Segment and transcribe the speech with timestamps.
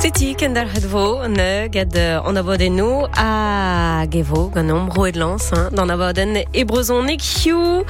[0.00, 1.92] Seti kendar hedvo ne gad
[2.24, 7.84] an abadenno a gevo ganom roedlans hein, d'an abaden ebrezon hiu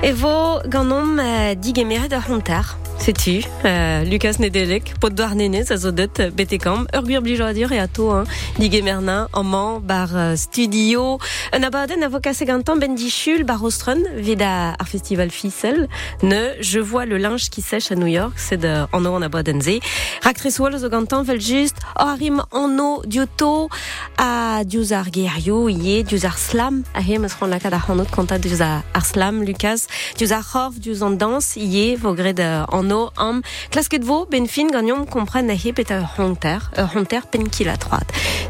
[0.00, 2.64] evo ganom uh, digemeret ar hontar.
[3.00, 7.54] Setu, uh, Lucas Nedelek, pot doar nenez a zo deut betekam, ur gwir blijo a
[7.56, 8.26] dir e ato, hein,
[8.58, 11.16] digemerna, amman, bar uh, studio,
[11.56, 15.88] un abaden a vo kase gantan ben dichul bar ostron, vid a ar festival Fissel,
[16.22, 19.62] ne, je vois le linge qui sèche à New York, c'est de anno an abaden
[19.62, 19.80] ze,
[20.20, 23.70] Raktreswol zo gantan vel just o arim anno dioto
[24.18, 26.04] a diouz ar gerioù ie
[26.36, 28.60] slam a he meus ran lakad ar hanot kanta diouz
[29.02, 29.88] slam Lucas
[30.18, 32.40] diouz ar c'horf diouz an dans ie vo gred
[32.90, 38.00] anno am klasket vo ben fin gagnon a honter honter pen a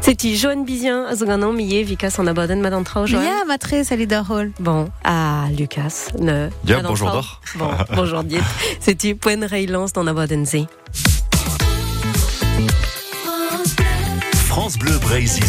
[0.01, 1.25] seti Joan Bizien a zo
[1.85, 3.05] vikas an abaden mad an trao
[3.45, 4.51] matre, salut d'Arhol.
[4.59, 6.49] Bon, à Lucas, ne.
[6.83, 7.41] Bonjour d'or.
[7.55, 8.43] Bon, bonjour Diet.
[8.79, 9.47] C'est-tu Poen
[9.93, 10.55] dans Abadense.
[14.45, 15.43] France Bleu Brésil.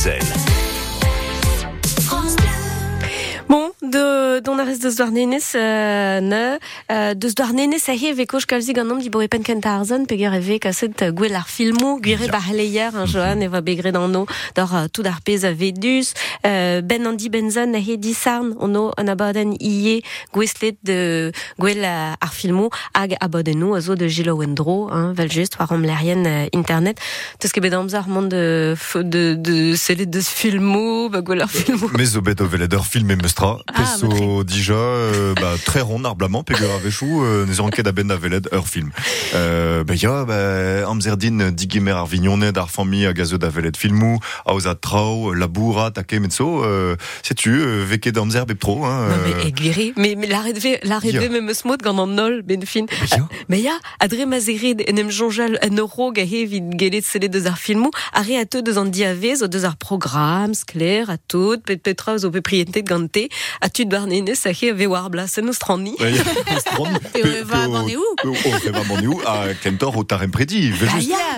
[3.48, 6.58] Bon, de don a rez deus doar nenez euh, ne
[6.92, 9.66] euh, deus doar nenez a he ve koch kalzi gant nom di boe pen kent
[9.66, 13.60] arzon pe ger eve kaset euh, gwell ar filmo gwire bar leier un joan eva
[13.60, 14.24] begre dan no
[14.54, 16.12] d'ar euh, tout ar pez a vedus.
[16.46, 19.98] Euh, ben andi benzan a he disarn ono an abaden ie
[20.32, 25.12] gweslet de gwell euh, ar filmo hag abaden no a zo de Gilo Wendro hein,
[25.12, 27.00] vel just war am lerien euh, internet.
[27.40, 31.50] Teus ket bet amzer mont de, f- de, de selet deus filmo ba gwell ar
[31.50, 35.54] filmo Mais au bet o veled ur film e meustra, Ah, peso dija, euh, bah,
[35.64, 38.90] très rond arblamment, pegur a vechou, euh, ne ket a ben a veled ur film.
[39.34, 44.18] Euh, bah, ya, bah, amzerdin digemer ar vignonet ar fami a gazo da veled filmou,
[44.46, 49.16] a oza trao, laboura, take metso, euh, sais-tu, euh, veket amzer bep tro, hein, Non,
[49.24, 49.92] mais aiguiré.
[49.96, 51.28] Mais, mais l'arrêt de l'arrêt de Ya.
[51.28, 52.86] même smot gant an nol, ben fin.
[53.10, 53.28] ya.
[53.48, 57.58] Mais ya, adre mazerid en em jonjal en euro gahe vid gelet sele deus ar
[57.58, 61.82] filmou, are a te deus an diavez o deus ar programm, skler, a tout, pet
[61.82, 63.28] petra zo pe prientet gante,
[63.62, 65.94] a tu bar nene sa he ve war blas en ostrani.
[66.00, 66.12] Ouais,
[66.58, 69.20] strand, Et pe- on va où pe- va où?
[69.24, 70.72] A kentor o tarem predi.
[70.80, 70.86] Bah,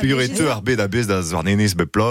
[0.03, 2.09] Vejus, e te ar bet a bez da zvarnenez bepla,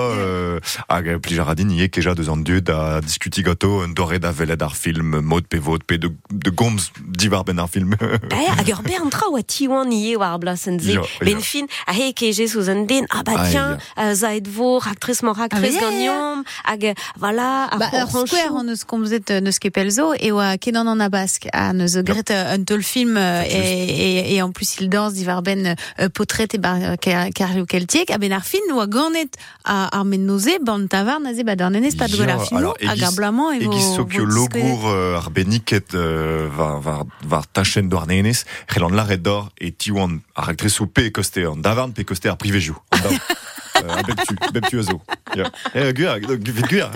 [0.89, 4.73] hag plijaradin ie keja deus an dieu da diskuti gato un dore da veled ar
[4.77, 7.95] film, mod pe vot, pe de, de gomz divar ben ar film.
[8.57, 10.93] Hag ur ber an tra oa tiwan ie war blas en ze.
[10.99, 14.45] Ya, Ben fin, a he keje sous an den, ah bah Ah, tiens, euh, zaet
[14.47, 18.83] vo, raktres mo raktres Ah, bah, gagnon, hag, voilà, ar Ba, ur square an eus
[18.85, 22.83] komzet neus ket pelzo e oa kenan an abask a neus gret euh, un tol
[22.83, 26.77] film euh, et, et, et en plus il danse divar ben euh, potret e bar
[26.81, 30.87] euh, ker- karlio keltiek a ben ar film oa ganet a ar men noze ban
[30.87, 34.05] tavar naze ba d'ar nenez pa Ya, ar film ar blamant e vo Egiz so
[34.05, 34.63] kio vo disklet.
[34.63, 39.49] logour euh, ar beniket euh, var, var, var tachen d'ar nenez, c'hell an laret d'or
[39.59, 42.75] e tiwan ar aktresou pe koste an davarn pe koste ar privejou.
[43.87, 45.01] An dav- a bep tu, bep tu a zo.
[45.35, 45.49] Ya.
[45.73, 46.89] Eh, gwir, vit gwir.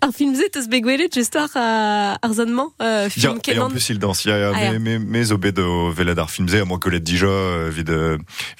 [0.00, 1.50] Ar film zet eus begwelet just ar,
[2.22, 4.26] ar zanman, euh, Ja, film et en plus il danse.
[4.26, 4.72] Ah, ya.
[4.72, 7.30] me, me, me zo bet o veled ar filmze, a moi kolet dija,
[7.70, 7.90] vid,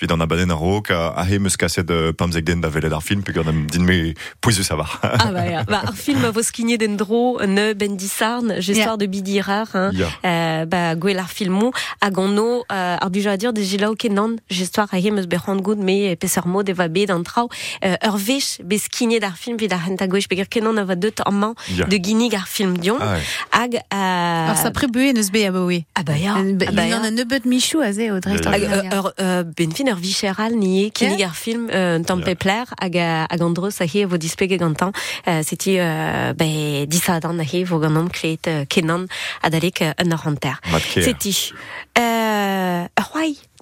[0.00, 1.88] vid an abaden ar rok, a, a he meus kaset
[2.19, 3.98] pamzek den da veled ar film, pegur dem din me
[4.41, 4.98] pouizu savar.
[5.02, 5.62] Ah bah, ja.
[5.69, 9.91] bah, ar film a vo skinye den dro ne ben disarn, gestor de bidirar, hein.
[10.25, 13.94] Euh, bah, gwell ar filmou, hag an no, euh, ar buja a dir de gilao
[13.94, 16.16] kenan, gestor a he meus berrand goud me
[16.60, 17.48] peser mod eva bet an trao,
[17.84, 21.21] euh, ur vech be skinye d'ar film vid ar henta gwech, kenan a va deut
[21.26, 21.54] an man
[21.88, 23.22] de ginig ar film dion, Ah, ouais.
[23.53, 25.50] hag, euh, Ar sa prebue neus be a
[25.94, 26.99] ah bah ya, Ah ah bah Il ya.
[27.00, 29.72] en a nebeut michou a ze o dreist Ya, ar Hag, euh, ur, euh, ben
[29.72, 33.81] fin ur vicheral nie kinig ar film euh, un pepler hag, euh, hag an dreus
[33.81, 34.93] a he vo dispege gantan
[35.26, 39.06] euh, seti euh, be disadan a he vo ganom kleet euh, kenan
[39.43, 40.54] adalek euh, un ar hanter.
[40.72, 41.03] Mat ker.
[41.04, 41.53] Seti.
[41.99, 42.19] Euh,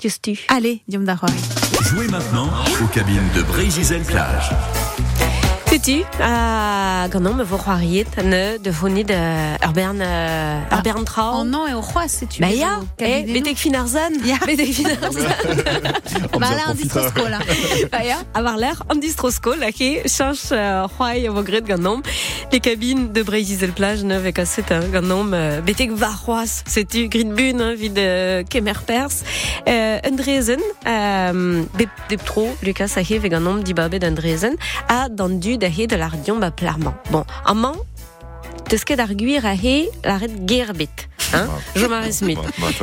[0.00, 0.38] justu.
[0.49, 1.38] Allez, diom da c'hoari.
[1.82, 2.49] Jouez maintenant
[2.82, 4.50] aux cabines de Brésil Plage.
[5.69, 6.03] Seti.
[6.19, 11.05] Euh, ganom me vo c'hoariet ne de fonid euh, ur bern, euh, ur Ah, bern
[11.05, 11.43] trao.
[11.43, 14.17] An an e o c'hoaz setu Ba ya, eh, betek fin ar zan.
[14.25, 14.39] Ya.
[14.47, 15.29] Betek fin ar zan.
[16.41, 17.41] Ba la an distrosko la
[17.93, 22.00] Ba ya, avoir l'air an distrosko, la ke chanch uh, c'hoai vo gret gant nom.
[22.50, 26.62] Les cabines de Brésil plage ne vek aset hein, gant nom uh, betek va c'hoaz,
[26.64, 29.21] setu grit bun hein, vid uh, kemer pers.
[29.67, 33.75] Uh, Andrezen, um, bep dep tro, Lucas a he vek gant nom di
[35.58, 36.94] babet Andrezen, a dan du da he de l'ardion ba plarman.
[37.10, 37.76] Bon, an man,
[38.69, 39.10] teus ket ar
[40.05, 41.08] l'arret gerbet.
[41.34, 41.46] Hein?
[41.76, 42.38] Je m'arrête Smith.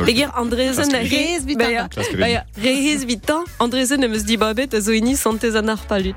[0.06, 1.08] Beger Andrezen a he...
[1.08, 1.64] Rehez bitan.
[1.66, 5.16] Ba ya, Klask Ba ya, rehez vitan, Andrezen em eus di babet a zo ini
[5.16, 6.14] santez an ar palut.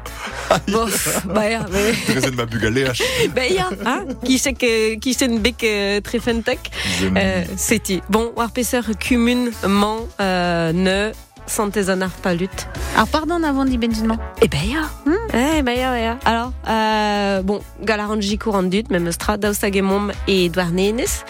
[0.70, 0.86] Bon,
[1.34, 3.02] ba ya, me- Trezen ma bugaleach.
[3.34, 4.62] ba ya, hein, kichek,
[5.02, 5.66] kichen bek
[6.06, 6.70] trefentek,
[7.58, 8.02] seti.
[8.10, 11.12] Bon, war peser kumun man euh, ne
[11.50, 12.50] santé zanar palut.
[12.96, 14.18] Alors, pardon avant dit Benjamin.
[14.42, 14.90] Eh ben ya.
[15.34, 16.18] Eh ben ya, ya.
[16.26, 21.24] Alors, euh, bon, galaranji courant dut, même stra, daustagemom et douarnenes,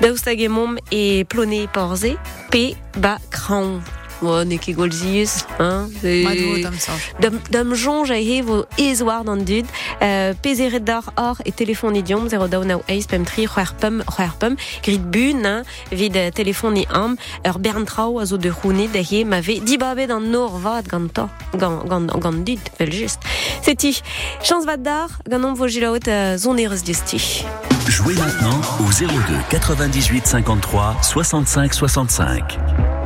[0.00, 2.16] daustagemom et ploné porze,
[2.50, 3.80] p ba cran.
[4.20, 5.88] Ouais, ne ket golzius, hein.
[6.02, 6.98] et- Madou, Tom Sange.
[7.20, 9.64] Dam, dam jonge a hevo ezwar d'an dud,
[10.02, 14.02] euh, pezeret d'ar or et téléphone idiom, 0 daou nao eis pem tri, c'hwer pem,
[14.10, 15.62] c'hwer pem, grit bun, hein,
[15.92, 17.14] vid téléphone am,
[17.46, 20.88] ur bern trao a zo de roune da he ma ve dibabe d'an nor vad
[20.88, 23.20] gant to, gant, gant, gant dud, fel just.
[23.62, 24.02] Seti,
[24.42, 27.44] chans vad dar, gant om vo gilaot euh, zon erez desti.
[27.88, 29.06] Jouez maintenant au 02
[29.48, 32.97] 98 53 65 65.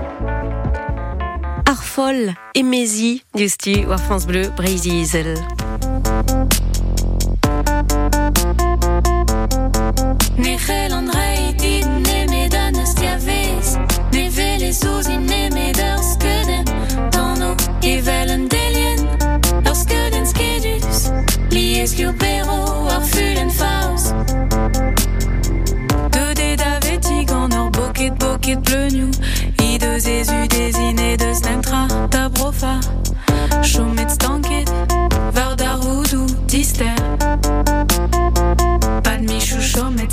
[1.64, 5.34] Arfol, emezi, desti, war France Bleu, Breizizel.
[10.36, 10.81] Ne c'hellandrei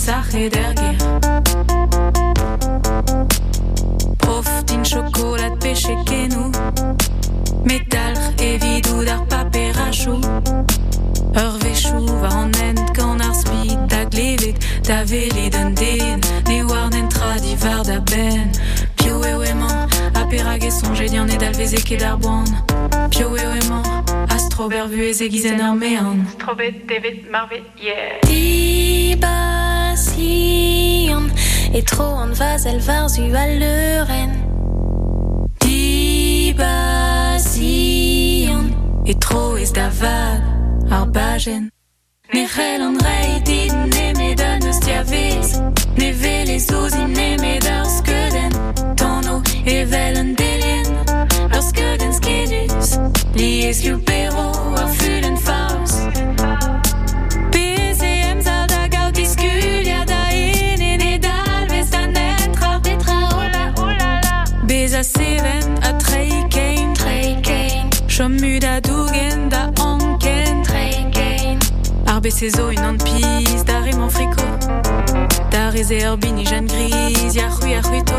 [0.10, 0.98] chomet sachet dergir
[4.18, 6.52] Prof din chocolat pêché kenou
[7.64, 10.22] Metalr evidou d'ar paper rachou.
[11.36, 14.56] Ur vechou va an end gant ar speed da glevet
[14.88, 18.52] Da vele d'un den Ne war n'en tradi var da ben.
[18.96, 22.48] Pio eo emañ A perag e sonje dian e dalveze ket ar boan
[23.10, 23.86] Pio eo emañ
[24.30, 29.09] Astro bervu e zegizen ar mean Strobet devet marvet yeah
[30.20, 31.28] Dibasion
[31.74, 34.32] Et trop an vazel varzu a leuren
[35.62, 36.60] Dibasion
[39.06, 40.42] Et trop ez da vad
[40.92, 41.70] ar bajen
[42.34, 45.62] Ne c'hell an rei dit ne me dan eus tiavez
[45.98, 47.60] Ne vele zouzin ne me
[72.48, 74.44] Zo une an piz da remon friko
[75.52, 78.16] Da reze ur bini jan gris ya c'hwi a c'hwi to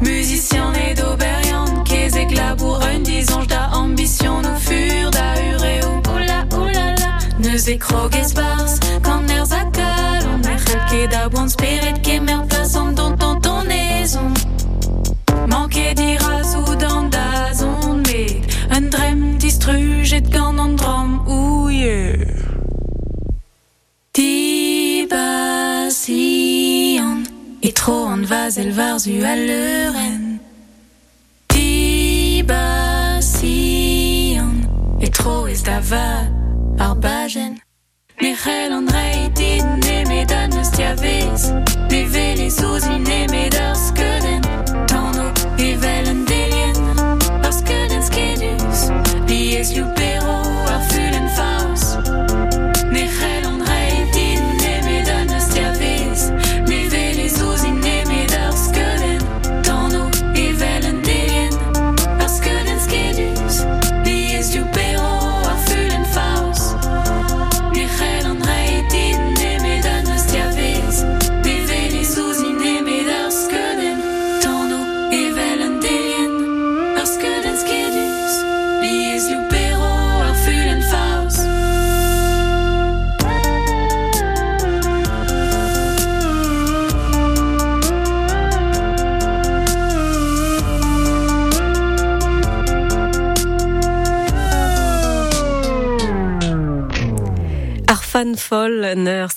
[0.00, 6.94] Musicien et d'Auberian Kezek labour un disonge da ambition nous fur da ureo Oula oula
[6.98, 12.48] la Neus e krogez bars Quand er zakal On er c'helke da boan spirit Kemer
[12.48, 13.17] place an don
[27.88, 30.38] Et trop an vazel varzu a leuren
[31.48, 32.50] Dibasion
[35.00, 36.28] Et trop ez da vad
[36.78, 37.58] ar bajen
[38.20, 40.70] Ne c'hell an rei dit ne me dan eus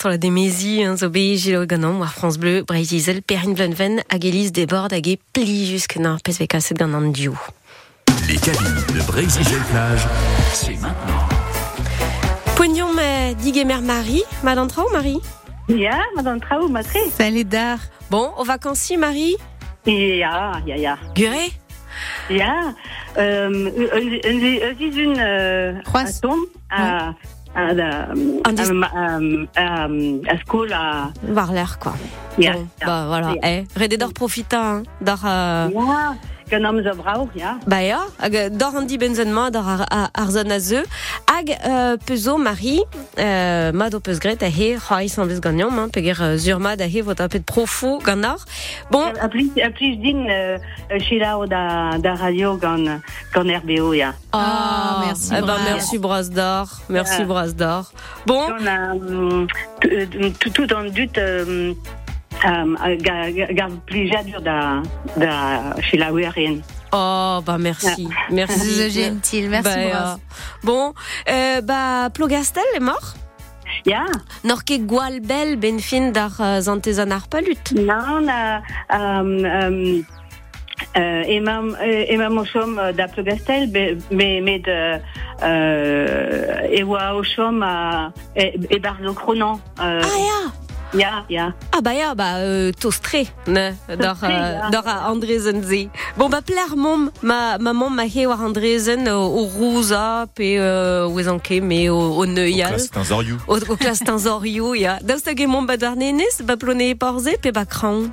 [0.09, 4.01] la démésie, hein, zo be gilo ganon, war France Bleu, Breizizel, Perrine Blenven,
[4.51, 7.37] déborde hag e pli jusque na PSVK set gant an diou.
[8.27, 10.07] Les cabines de Brésil Plage,
[10.53, 11.27] c'est maintenant.
[12.55, 15.19] Poignon ma digemer Marie, madame Trau Marie
[15.69, 16.97] Ja, madame Trau, matre.
[17.17, 17.79] Salut dar.
[18.09, 19.35] Bon, aux vacances Marie
[19.85, 20.97] Ja, ja, ja.
[21.15, 21.51] Guré
[23.17, 23.89] um, uh,
[26.69, 27.73] à, à, la, Un dis- à,
[28.83, 29.17] à,
[29.55, 31.11] à, à school à...
[31.27, 31.93] War l'air quoi.
[32.37, 32.85] Ja, Bon, ja.
[32.85, 33.49] bah voilà, Ja.
[33.49, 33.65] eh,
[33.97, 35.19] d'or profita, hein, d'or...
[35.25, 35.67] Euh...
[36.51, 37.57] Genom brauch, ja.
[37.79, 38.01] Ja,
[38.49, 38.75] dor dor
[40.51, 40.83] a zeu.
[41.41, 42.81] Hag euh, pezo Marie,
[43.17, 46.59] euh, ma do peus gret a he, c'hoai san vez gagnam, hein, peger euh, zur
[46.59, 48.45] ma da he vot a pet profo gant ar.
[48.91, 50.59] Bon, A plis, a plis din euh,
[50.99, 53.01] chilao da, da radio gant,
[53.33, 54.13] gant RBO, ja.
[54.33, 57.25] Ah, merci, eh ben, merci Bras d'or, merci Ah.
[57.25, 57.91] Bras d'or.
[58.27, 59.47] Bon, Gant a, um,
[60.53, 61.73] tout, an dut, um,
[62.45, 64.83] um, ga, ga, ga plijadur da,
[65.17, 66.61] da chilao erien.
[66.91, 68.59] Oh, bah merci, merci.
[68.59, 70.15] C'est gentil, merci Bah, euh,
[70.63, 70.93] bon,
[71.29, 73.13] euh, bah, Plogastel est mort
[73.85, 74.03] Ja,
[74.43, 77.71] Nor ket gwal bel ben fin d'ar euh, zantezan ar palut.
[77.73, 80.03] nan, a, um, um,
[80.97, 83.97] euh, emam, euh, emam o chom euh, da Plogastel, be-
[84.67, 84.97] euh,
[85.41, 89.59] euh, ewa o chom a, e, e bar lo kronan.
[89.79, 90.51] Euh, Ah ya
[90.93, 91.53] ja, ja.
[91.71, 94.69] Ah bah ya, bah euh, tostre, ne, euh, ja.
[94.69, 95.89] d'ar a Andrezen ze.
[96.17, 101.07] Bon bah pler mom, ma maman ma he war Andrezen au, au Rouza, pe euh,
[101.07, 102.79] ouezanke, me au, au Neuial.
[103.47, 104.99] Au, au klas tanzorio, ya.
[105.01, 108.09] Daoust hag emon ba d'ar nenez, ba plone e porze, pe ba kran.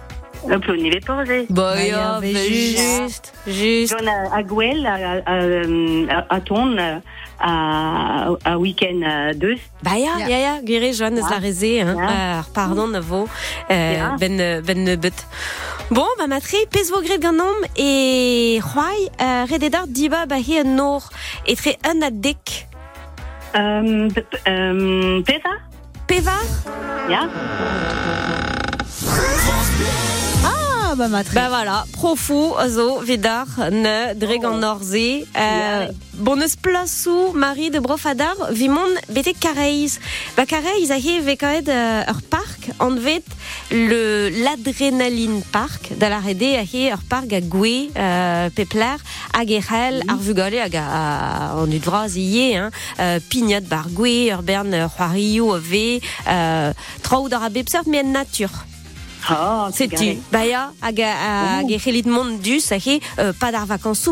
[0.49, 1.47] Un peu ni les posé.
[1.51, 1.75] Bah
[2.23, 3.97] juste, juste.
[3.99, 6.77] John a, a Gwell, a, a, a, a ton,
[7.41, 9.61] a, a week-end a deus.
[9.83, 10.29] Bah ya, Ya.
[10.29, 11.31] ya, ya, gire joan ez Ja.
[11.31, 11.97] la reze, hein.
[11.97, 13.29] Euh, pardon, na vo,
[13.71, 15.15] euh, ben, euh, ben nebeut.
[15.91, 20.75] Bon, bah matre, pez vo gret ganom, e c'hoai, euh, rededar diba ba he an
[20.77, 21.09] nor,
[21.47, 22.67] etre un a dek.
[23.55, 24.09] Um,
[24.47, 25.55] um, Peva?
[26.07, 26.45] Pevar?
[27.09, 27.29] Ja?
[29.11, 30.18] Ah,
[30.99, 35.25] bah, ma Bah voilà, profou, zo, vidar, ne, dreg an norze.
[35.37, 40.01] Euh, bon eus plasou, Marie de Brofadar, vimon bete kareiz.
[40.37, 43.25] Ba kareiz a he vekaet euh, ur park, an vet
[43.71, 48.99] le l'adrenaline park, da la rede a he ur park a gwe, euh, pepler,
[49.33, 53.87] hag e c'hell ar vugale hag a, a an ut vraz hein, euh, pignat bar
[53.95, 58.67] gwe, ur bern c'hoarioù a ve, euh, traoù d'ar a bepsert, mais en nature.
[59.73, 61.63] Setu, baya, hag a
[62.07, 62.39] mont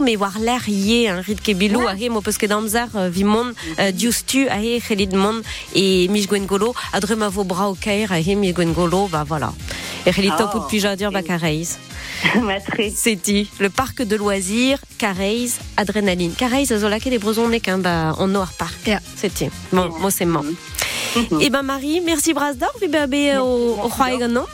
[0.00, 0.62] me war l'air
[1.26, 1.40] rit
[2.10, 3.54] mo peus ket amzer, vi mont,
[5.12, 5.42] mont,
[5.74, 7.44] e mis gwen golo, a vo
[7.80, 8.08] kaer,
[8.52, 9.52] gwen golo, ba voilà.
[10.06, 11.78] C'hellit Oh, tapout pijadur ba kareiz.
[12.40, 12.90] Matre.
[12.94, 16.34] Setu, le parc de loisirs, kareiz, adrénaline.
[16.36, 18.86] Kareiz, a zo laket e brezon nek, ba, an noir parc.
[18.86, 19.00] Ja.
[19.16, 19.50] Setu.
[19.72, 20.54] Bon, mo c'est man.
[21.40, 24.46] E ben Marie, merci bras d'or, vi ba be o, o c'hoai gant non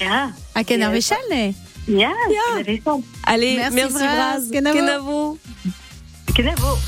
[0.00, 0.30] Ja.
[0.54, 1.54] À Ken Arvechal, ne?
[1.88, 2.62] Ja, Ja.
[3.24, 4.50] Allez, Merci, merci, Braz.
[4.52, 4.76] Kenavo.
[4.76, 5.38] Kenavo.
[6.34, 6.78] Kenavo.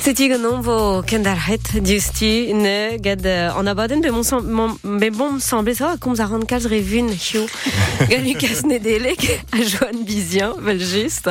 [0.00, 5.74] Seti ganon vo kendarhet diusti ne gad an abaden be mon be bon me semblait
[5.74, 7.44] ça comme ça rend kalz revun chio
[8.08, 11.28] gad Lucas Nedelek a Joan Bizien vel juste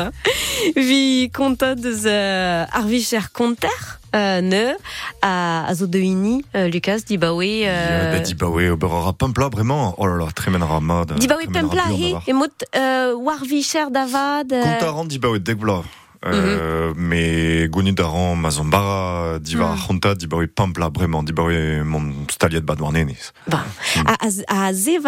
[0.76, 4.74] vi konta deus euh, arvi cher konter euh, ne
[5.22, 8.76] a a zo de ini euh, Lucas di ba oui euh, Bah, dit bah ouais,
[8.76, 9.96] bah, aura Pampla, vraiment.
[9.98, 11.06] Oh là là, très men rama.
[11.18, 15.40] di ba oui pempla he e mot euh, war vi cher davad euh, bah ouais,
[15.40, 15.84] degbla.
[16.26, 21.56] Euh, mais Goni Daran, Mazambara, Diva Honta, dit bah oui, Pampla, vraiment, dit bah oui,
[21.86, 23.32] mon staliet bad warnenis.
[23.48, 23.64] Ba.
[24.06, 24.18] A,
[24.50, 25.00] a, a ze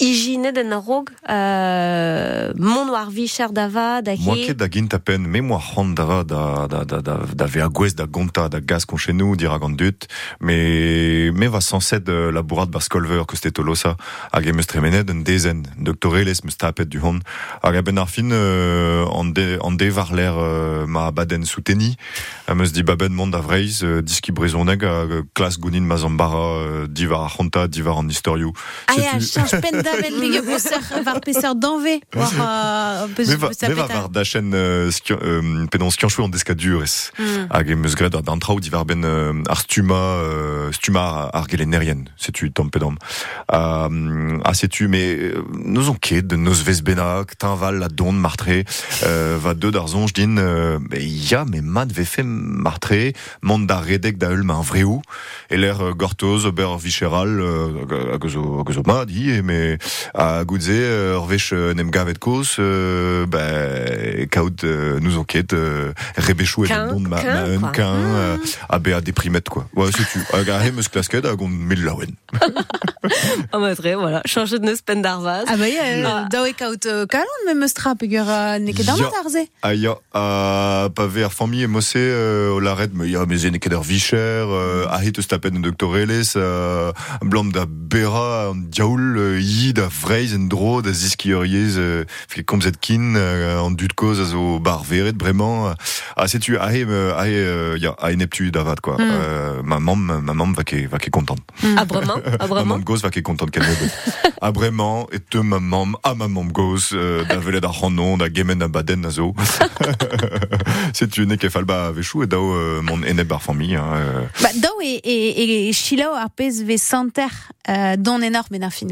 [0.00, 4.98] igine den arog euh, mon war vi cher dava da Moi ket da gint a
[4.98, 8.48] pen, me moi hant dava da, da, da, da, da ve a gwez da gonta
[8.48, 10.08] da gaz kon chez nous, dira gant dut,
[10.40, 13.96] mais me va sans sed euh, la bourrade bascolver que c'était tolosa,
[14.32, 17.20] hag e meus tremenet un dezen, doctoreles meus tapet du hon,
[17.62, 21.44] hag a ben ar fin euh, an de, an de var l'air euh, ma baden
[21.44, 21.96] souteni,
[22.48, 26.46] a meus di baben mont da vreiz, euh, diski brezoneg a euh, klas gounin mazambara,
[26.64, 28.52] euh, diva ar honta, diva an historiou.
[28.88, 32.00] Ah, change daven, bige pousser, var peser d'envé.
[32.14, 34.00] War, euh, peus, Me va, peus me va apeta.
[34.00, 37.10] var da chen euh, euh, pedon skianchou an deskadurez.
[37.18, 37.46] Hmm.
[37.50, 39.94] Hag e meus gret ar bantraoù divar ben euh, ar stuma,
[40.24, 42.96] euh, stuma ar, gelenerien, setu tom pedom.
[43.52, 48.48] Euh, ah setu, mais euh, nous on ket nos vez benak, tinval la don martre,
[49.04, 52.94] euh, va deux d'argent, je din, euh, mais ya, mais mat ve fait martre,
[53.42, 55.02] mont da redek da eul ma un vreou,
[55.50, 59.78] et l'air euh, gortoz, ober vicheral, euh, hag- hag zo, hag zo ma, di, mais
[60.14, 62.14] a goudze ur euh, vech euh, nem gavet
[62.58, 64.64] euh, ben kaout
[65.00, 65.54] nous enquête
[66.16, 68.90] rebechou et nom ma un qu'un a be
[69.48, 69.66] quoi.
[69.74, 71.50] Ouais c'est tu a gare meus klasket a gond
[73.52, 74.22] ah, bah, voilà.
[74.24, 75.44] Changer de neus pen darvaz.
[75.48, 76.22] Ah, bah, a ah.
[76.22, 78.26] baie dawe kaout kalon me meus tra pegur
[78.60, 79.96] neket ar matarze a ya.
[80.12, 84.46] A pa ve ar famille mosse o laret ya meze neket ar vicher
[84.88, 86.36] a hit stapen doctorelles
[87.22, 92.04] blam bera diaoul Melodie, da Freisen dro, da Ziskierries, euh,
[92.46, 95.72] comme zetkin, euh, en dut cause, azo bar verret, vraiment,
[96.16, 98.96] ah, c'est tu, ah, euh, ah, euh, ya, ah, neptu davat, quoi.
[98.96, 99.10] Hmm.
[99.10, 101.40] Euh, ma maman, ma va qui, va qui contente.
[101.62, 101.76] Hmm.
[101.76, 102.16] Ah, vraiment?
[102.38, 102.78] Ah, vraiment?
[102.78, 103.64] ma va qui contente qu'elle
[104.40, 104.52] Ah,
[105.12, 109.08] et te ma maman, ah, ma maman gosse, da velet ranon, da gemen baden,
[110.94, 116.76] c'est tu, ne et dao, mon bar famille, hein, bah, dao et, et, chilao ve
[116.78, 117.28] santer,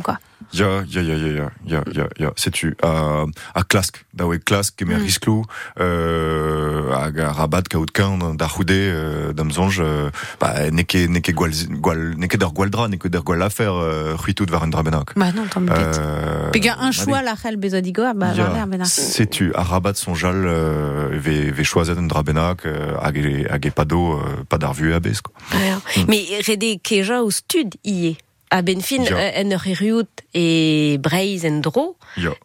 [0.02, 0.18] quoi.
[0.52, 2.68] Ja, ja, ja, ja, ja, ja, ja, seću.
[2.82, 5.02] A, a klask, bah dawe klask, kemer mm.
[5.04, 5.44] risklo,
[5.80, 12.38] euh, a, rabat kaoutkan, da roude, euh, d'amzonge, euh, bah, neke, neke gwal, gwal, neke
[12.38, 15.12] der gwaldra, neke der gwal lafer, euh, ruitou de varen drabenak.
[15.16, 15.72] Bah non, tant mieux.
[15.72, 18.88] Euh, Pega un choix la rel bezodigoa, bah, ja, drabenak.
[18.88, 24.44] Setu, a rabat son jal, euh, ve, ve choazen drabenak, euh, hag e pado, euh,
[24.48, 25.34] padar vu abes, quoi.
[25.52, 26.04] Mm.
[26.08, 28.16] Mais rede keja ou stud iye.
[28.50, 29.16] A ben fin Ja.
[29.16, 31.96] euh, en ur eriout e breiz en dro,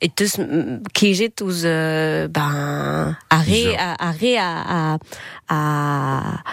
[0.02, 4.98] et teus mm, kejet ouz euh, ben, a, a, a,
[5.48, 6.44] a,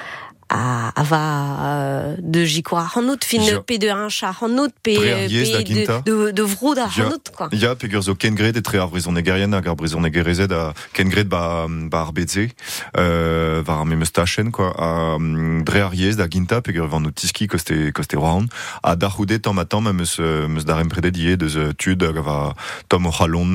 [0.51, 1.23] a ava
[1.63, 7.49] euh, de jikoa hanot fin pe de hancha hanot pe de de vroda hanot quoi.
[7.53, 11.67] il ya pegur zo kengred et tre arbrizon negerian agar brizon negerezed a kengred ba
[11.69, 12.51] ba arbeze
[12.97, 14.73] euh va me mustachen quoi.
[14.77, 18.51] A dre mm, aries da ginta pegur van notiski koste koste round
[18.83, 22.03] a darude tam matam me se euh, me darem prede die de ze euh, tud
[22.03, 22.55] va
[22.89, 23.55] tom halon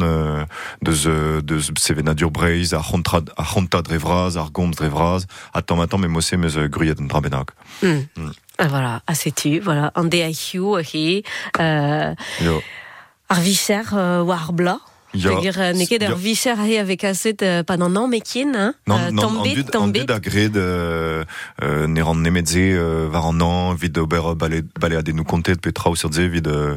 [0.82, 6.00] de ze de sevena durbreis a hontra a honta drevraz argom drevraz a tam matam
[6.00, 6.48] me mose me
[6.86, 7.54] jeden drabenak.
[7.82, 8.08] Mm.
[8.16, 8.34] Mm.
[8.58, 10.78] Voilà, a setu, voilà, an de haiu,
[13.28, 13.84] ar viser
[14.24, 14.80] war bla.
[15.16, 15.30] Ya.
[15.32, 16.12] Peogwir euh, neket Ya.
[16.12, 18.74] ur vicher avec aset euh, pas nan an mekin, hein?
[18.88, 20.00] Non, Euh, non, an dud, an tambet.
[20.02, 21.24] dud a gred euh,
[21.64, 25.56] euh, ne ran nemedze euh, var an an, vid ober bale, bale a denou kontet
[25.62, 26.76] pe trao sur ze vid, euh,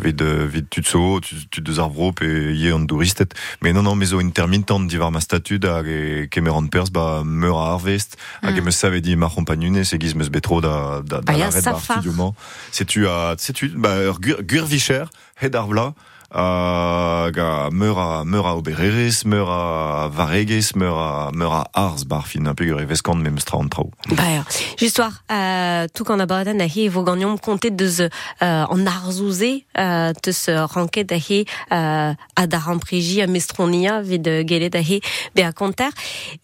[0.00, 2.24] vid, euh, vid tutso, tu, tu deus ar vro pe
[2.54, 3.34] ye an douristet.
[3.62, 7.58] Mais non, non, mezo intermittent divar ma statud hag e kemer an pers ba meur
[7.58, 8.64] a harvest, hag e Mm.
[8.64, 11.74] meus savedi mar compagnune, se giz meus betro da, da, da Ah, ya, l'arret bar
[11.80, 11.96] safar.
[11.98, 12.32] studioman.
[12.70, 15.94] Setu a, setu, ba, ur gur, gur vicher, het ar vla,
[16.32, 22.04] hag a meur a, meur a obererez, meur a varegez, meur a, meur a ars
[22.04, 23.90] bar fin a pegur e veskant me meus traoù trao.
[24.16, 24.44] Ba, ja.
[24.80, 28.08] Justoire, euh, tout kan a baden a he vo gagnon kontet deus euh,
[28.40, 34.26] an arzouze euh, teus euh, ranket a he euh, a da rampregi a mestronia vid
[34.28, 35.00] euh, gelet a he
[35.34, 35.90] be a konter.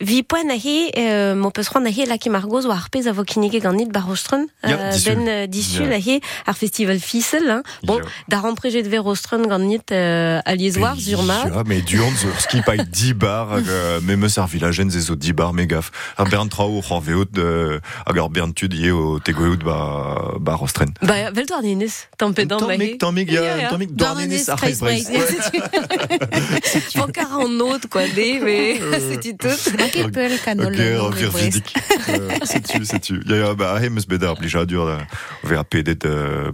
[0.00, 3.12] Vi poen a he, euh, mo peus ran a he laki margoz o arpez a
[3.12, 5.14] vo kinige ganit barostron Ya, disul.
[5.14, 7.48] ben euh, disul a he ar festival Fissel.
[7.50, 7.62] Hein.
[7.84, 11.44] Bon, da rampregi de verostron ganit minutes à Liézoir, Zurma.
[11.46, 15.32] Ja, mais Dion, Zurski, pas 10 bars, euh, mais me servi la gêne, zézo 10
[15.32, 15.90] bars, mais gaffe.
[16.16, 17.80] À ah, Bern Trau, Horveout, à euh,
[18.12, 20.88] Garbern Tud, au Tegoyout, bah, bah, Rostren.
[21.02, 21.86] Bah, Veltoir Nines,
[22.16, 22.96] tempédant, mais.
[22.98, 24.78] Tomik, Tomik, Tomik, Dornines, Arrête,
[26.94, 29.46] Pour 40 autres, quoi, des, euh, mais c'est tout.
[29.46, 30.10] Ok,
[32.44, 33.20] C'est tu, c'est tu.
[33.26, 34.98] Ya, bah, Bédard, Blijadur,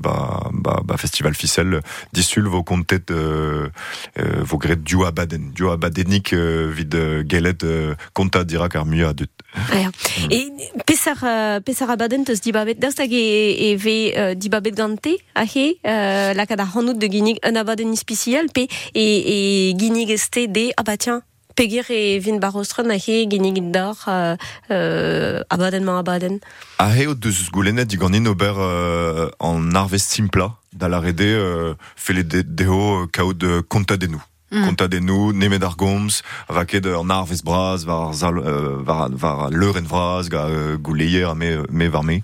[0.01, 1.81] bah, bah, bah, festival ficelle,
[2.13, 5.53] dissulve au compte tête euh, vo gret dio a baden.
[5.55, 9.31] Dio a badenik euh, vid euh, gelet euh, konta dirak ar mua dut.
[9.73, 9.91] Ja.
[10.31, 10.53] Et
[10.87, 16.35] pesar, euh, pesar abaden teus dibabet, e, e ve euh, dibabet gante, a he, euh,
[16.35, 20.83] la kada hanout de ginig un abaden ispiciel, pe e, e ginig este de, ah
[20.83, 21.23] bah tiens,
[21.55, 24.37] peger e vin barostron a he, ginig d'or, euh,
[24.71, 26.39] euh, abaden man abaden.
[26.79, 32.43] A heo deus goulenet diganin ober euh, an arvest simpla, da la euh, fele de,
[32.43, 33.97] deo euh, kaout de konta
[34.55, 34.67] Mm.
[34.69, 39.77] Konta denou, nemet ar gomz, vaket an arvest braz, var, zal, euh, var, var leur
[39.77, 42.21] en vraz, ga euh, gouleier me, me var me.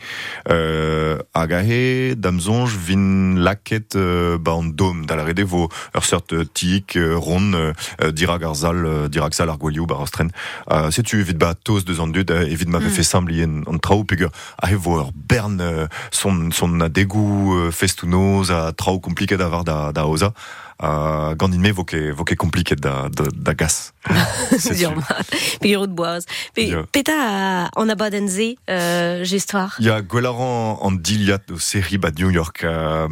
[0.49, 5.69] Euh, hag a he, damzonj vin laket euh, ba an dom, da la rede vo
[5.95, 9.87] ur seurt euh, tik, euh, ron, euh, dirag ar zal, euh, dirag zal ar gwalioù
[9.91, 10.31] bar ostren.
[10.71, 12.89] Euh, setu evit ba toz deus an dud, euh, evit ma Mm.
[12.91, 14.31] fe sambli en, an trao pegur
[14.63, 19.41] a he vo ur bern euh, son, son a degou euh, festounoz a trao kompliket
[19.41, 20.33] a var da, da oza
[20.81, 23.93] à Gandinme, voquet, voquet compliqué da, da, da gas.
[24.59, 24.95] C'est sûr.
[25.61, 26.25] Pigiro de boise.
[26.57, 26.85] Yeah.
[26.91, 29.77] Peta en abadenze, euh, j'histoire.
[29.79, 32.65] Il y a Gwelaran en diliat de série bad New York.
[32.65, 33.09] Euh,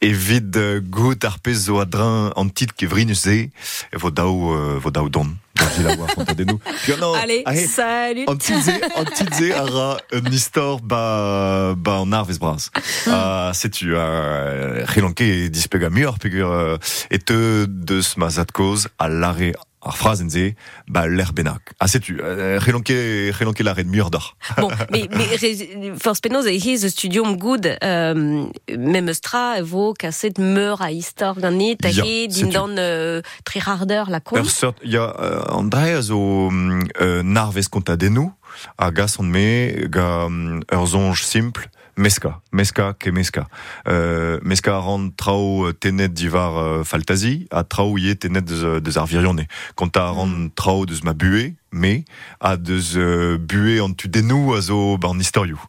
[0.00, 3.50] evit euh, gout arpez zo adrin en tit kevrinus ze,
[3.92, 5.26] e vo daou, euh, vo daou don.
[5.58, 8.24] Puis non, Allez, ahe, salut.
[8.26, 12.70] En titze ara un histor ba, ba en arvez braz.
[13.06, 16.78] Uh, setu, uh, relanke dispega mur, pegur, uh,
[17.10, 20.54] et te deus ma zat koz a lare ar frazen ze,
[20.86, 21.72] ba l'er benak.
[21.78, 24.36] Ah, setu, uh, relanke, relanke lare de mur d'ar.
[24.56, 30.38] Bon, mais, mais force penaos e hiz e studium good euh, mem eustra vo kaset
[30.38, 34.40] meur a istor ganit a he din dan euh, tri harder la kon.
[34.42, 38.32] Ur sort, ya, uh, André a zo um, uh, narvez kontadenou,
[38.76, 43.46] a gas on me, ga ur zonj simple, meska, meska meska.
[43.86, 48.64] Uh, meska a ran trao euh, tenet divar uh, faltazi, a trao ye tenet deus,
[48.64, 49.46] euh, deus ar virionne.
[49.74, 52.04] Kont a ran trao deus ma bue, me,
[52.40, 55.60] a deus uh, bue an tu denou a zo ba an historiou.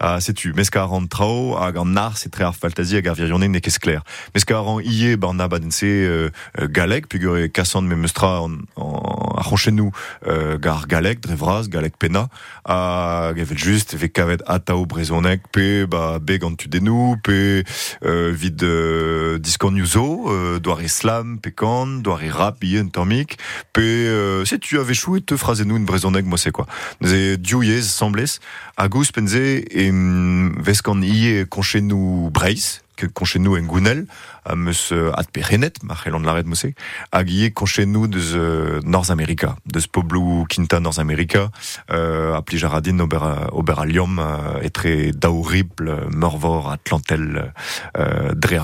[0.00, 3.16] A setu, meska a ran trao, hag an nar se tre ar faltazi hag ar
[3.18, 4.04] virionne ne kez kler.
[4.34, 8.38] Meska a ran ie ba an abadense euh, euh, galek, peogwir e kassan me meustra
[8.44, 9.90] an, an, a ronchenou
[10.26, 12.28] euh, gar galek, drevraz, galek pena,
[12.64, 17.64] a gavet just, ve kavet atao brezonek, pe ba beg an tu denou, pe
[18.04, 23.38] euh, vid euh, euh, doar e slam, pe kan, doar rap, ie un tormik,
[23.72, 26.66] pe euh, se tu avais chou te une brezonek, moi c'est quoi.
[27.02, 28.38] Ze diouye, semblez,
[28.76, 34.06] a gous penze, e mm, vez kan ie konchenou breiz, que konchenou en gounel,
[34.44, 36.72] a meus at perenet, ma c'hellan laret mose,
[37.12, 41.50] hag ie konchenou deus euh, North America, deus poblu Quinta North America,
[41.92, 47.52] euh, a plijaradin ober, a- ober a liom euh, etre daourible, morvor, atlantel,
[47.96, 48.58] euh, dre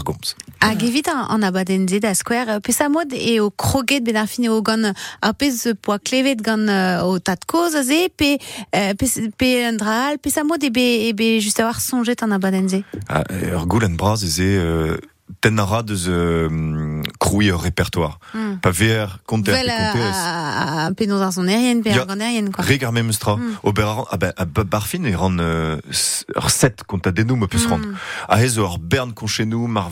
[0.61, 0.81] ar gomz.
[0.81, 4.45] Hag evit an, abadenze da skwer, pez a mod e o kroget ben ar fin
[4.45, 8.39] eo gant ar pez poa klevet gant euh, o tat koz a ze, pe,
[8.75, 12.33] euh, pez, pe un draal, pez a mod ebe, ebe just a war sonjet an
[12.33, 12.85] abadenze.
[13.09, 14.97] Ah, Ur goul en braz eze euh,
[15.41, 18.19] ten a ra deus euh, kroui ur répertoire.
[18.35, 18.59] Mm.
[18.61, 20.13] Pa ver konter Vel pe a, konterez.
[20.15, 22.07] a, a pe noz ar son erien, pe ar
[22.53, 22.65] quoi.
[22.65, 23.37] Reg ar memestra.
[23.37, 23.55] Mm.
[23.63, 27.11] Ober ar, ah ben, a ba- barfin e ran euh, s- ur set kont a
[27.13, 27.95] denou peus Mm.
[28.29, 29.89] A ur bern konchenou, mar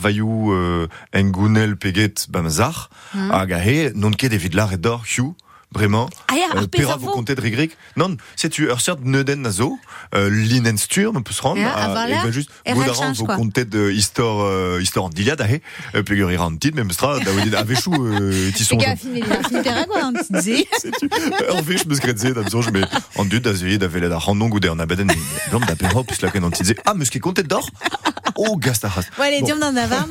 [0.53, 3.31] euh, en gounel peget bam zar, Mm.
[3.31, 5.33] hag a he, non ket evit lar edor, hiu,
[5.73, 6.97] bremañ, Ah ya, euh, ar pez pera
[7.41, 7.77] regrik.
[7.97, 9.77] Non, setu ur sert neuden na zo,
[10.15, 12.81] euh, linen stur, me peus rand, Ya, a var e la, ben just, e gout
[12.81, 13.35] ral a ran chanj, vo quoi.
[13.35, 15.09] kontet de histor, euh, histor euh,
[17.57, 18.51] avechou, euh,
[22.33, 25.07] da bezonj, me dud da velet ar randon goude an abaden,
[25.49, 26.43] blom da perro, plus la ken
[26.85, 27.67] ah, meus ket kontet d'or
[28.35, 29.05] Oh, gast a ras.
[29.17, 29.45] Wale, Bon.
[29.45, 30.09] diom d'an avarm.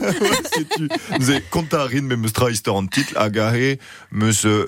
[0.54, 3.78] Setu, Nous e konta a rin me meus tra histor an titl hag a he
[4.10, 4.66] meus euh,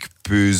[0.00, 0.52] historik pe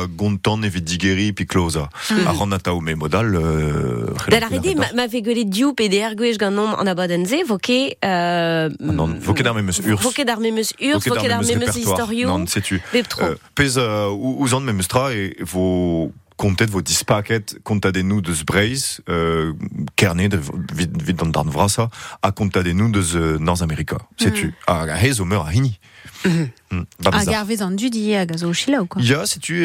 [0.00, 1.88] a gontan evit digeri pi kloza.
[2.08, 3.34] Ran a tao me modal.
[3.34, 7.44] Euh, Da la rede, ma, ma vegolet diou pe de ergwech gant nom an abadenze,
[7.46, 7.96] voke...
[8.04, 10.00] Euh, non, voket ar memes urs.
[10.00, 12.28] Voke d'ar memes urs, voke d'ar memes historio.
[12.28, 12.80] Non, setu.
[12.94, 19.00] Euh, pez uh, ouzan me meus tra e vo kontet vo dispaket kontadennou deus breiz,
[19.08, 19.52] euh,
[19.96, 20.40] kernet de
[20.74, 21.88] vid, vid an darn vrasa,
[22.22, 23.96] a kontadennou deus euh, North America.
[24.16, 24.52] Setu.
[24.66, 25.78] Hag a hez o meur a hini.
[26.24, 26.84] Mm.
[27.00, 29.02] Ba Hag a zo chilaou, quoi?
[29.02, 29.64] Ya, setu,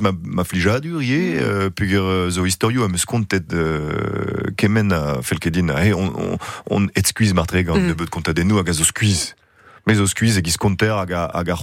[0.00, 5.68] ma, ma flijadur, ye, euh, peogwir euh, zo historio a kontet euh, kemen a felkedin,
[5.70, 6.38] a he, on, on,
[6.70, 7.88] on et skuiz martreg an Mm.
[7.88, 9.34] de beut kontadennou hag a zo skuiz.
[9.34, 9.45] Me
[9.94, 11.56] zo skuiz e giz konter hag a, hag a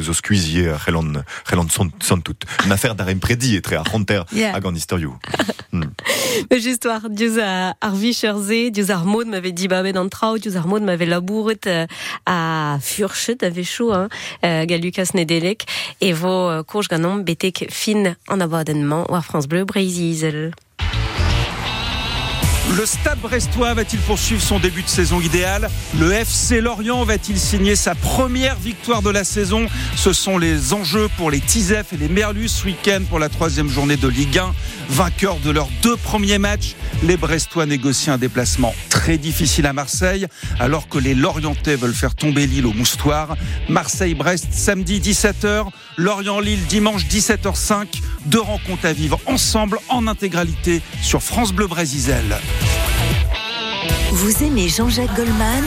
[0.00, 2.36] zo skuiz ye a c'hellan, c'hellan tout.
[2.64, 4.54] Une affaire d'ar empredi etre a ronter Yeah.
[4.54, 5.18] hag an historio.
[6.50, 10.66] Histoire, diouz a ar vicherze, diouz ar mod m'avait dit babet an trao, diouz ar
[10.66, 11.86] mod m'avait labouret euh,
[12.26, 14.08] a furchet a vechou, hein,
[14.44, 15.66] euh, ga Lucas Nedelek,
[16.00, 20.52] et vo euh, kourj ganom betek fin an abadennement war France Bleu Brésil.
[22.76, 25.68] Le Stade Brestois va-t-il poursuivre son début de saison idéal?
[25.98, 29.66] Le FC Lorient va-t-il signer sa première victoire de la saison?
[29.96, 33.68] Ce sont les enjeux pour les Tizef et les Merlus ce week-end pour la troisième
[33.68, 34.54] journée de Ligue 1.
[34.88, 40.28] Vainqueurs de leurs deux premiers matchs, les Brestois négocient un déplacement très difficile à Marseille
[40.60, 43.36] alors que les Lorientais veulent faire tomber Lille au moustoir.
[43.68, 47.86] Marseille-Brest samedi 17h, Lorient-Lille dimanche 17h05.
[48.26, 52.14] Deux rencontres à vivre ensemble en intégralité sur France Bleu Brésil.
[54.12, 55.64] Vous aimez Jean-Jacques Goldman?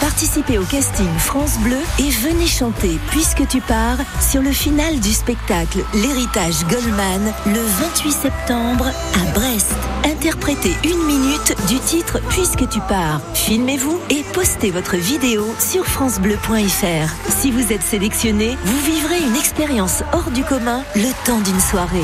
[0.00, 5.12] Participez au casting France Bleu et venez chanter Puisque tu pars sur le final du
[5.12, 9.74] spectacle L'héritage Goldman le 28 septembre à Brest.
[10.04, 13.20] Interprétez une minute du titre Puisque tu pars.
[13.34, 17.30] Filmez-vous et postez votre vidéo sur francebleu.fr.
[17.40, 22.02] Si vous êtes sélectionné, vous vivrez une expérience hors du commun le temps d'une soirée.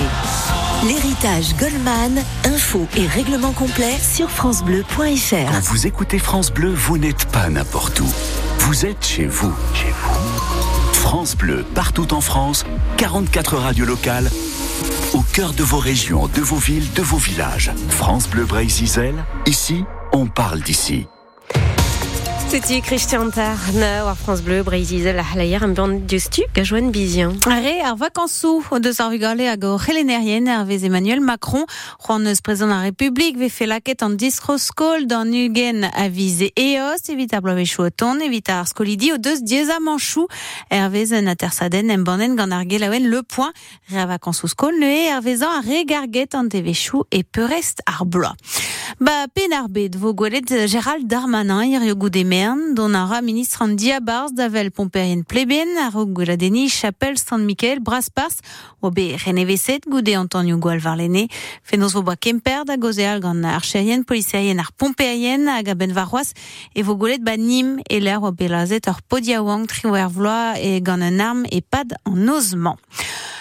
[0.86, 5.52] L'héritage Goldman, info et règlement complet sur francebleu.fr.
[5.52, 8.08] Quand vous écoutez France Bleu, vous n'êtes pas n'importe où.
[8.60, 9.52] Vous êtes chez vous.
[9.74, 10.92] Chez vous.
[10.94, 12.64] France Bleu, partout en France,
[12.96, 14.30] 44 radios locales,
[15.12, 17.72] au cœur de vos régions, de vos villes, de vos villages.
[17.90, 19.14] France Bleu Brésil,
[19.44, 21.06] ici, on parle d'ici.
[22.50, 27.32] C'était Christian Tarne, war France Bleu, Brésil, la halayer, un band de stu, gajoan bizian.
[27.46, 31.64] Are, ar vakanzou, o deus ar vugale hag o c'helennerien hervez Emmanuel Macron,
[32.02, 37.06] c'hoant eus prezant la République, ve fe laket an disroskol d'an ugen a vize eos,
[37.08, 40.26] evit ar blavechou o ton, evit ar skolidi o deus dieza manchou,
[40.74, 43.54] hervez en atersaden en banen gant ar gelaouen le point,
[43.94, 48.34] re a vakanzou skol, ne e hervezan a regarget an devechou e peurest ar bloa.
[48.98, 53.64] Ba pen ar bet vo gwelet Gérald Darmanin ir yo goude mern, don ara ministre
[53.64, 58.40] an diabars d'avel pomperien pleben, ar o gweladeni chapelle Saint-Michael Braspars,
[58.80, 61.26] o be reneveset goude Antonio Gwal varlene,
[61.62, 66.32] fenoz vo ba kemper da gozeal gant archerien, poliserien ar pomperien hag a ben varroaz,
[67.36, 67.76] nim
[70.00, 70.12] ar
[71.50, 72.80] e pad an ozman.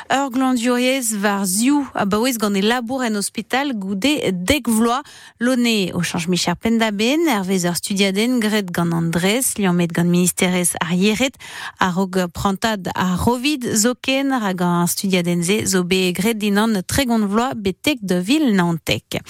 [0.10, 5.04] Ur glanduriez var ziou a baouez gant e labour en hospital goude dek vloa
[5.38, 10.96] lone o chanj micher pendaben hervez ur studiaden gret gant Andres liamet gant ministerez ar
[10.98, 11.38] yeret
[11.78, 17.30] a rog prantad a rovid zoken hag an studiaden ze zo be gret dinan tregont
[17.30, 19.22] vloa betek de vil nantek.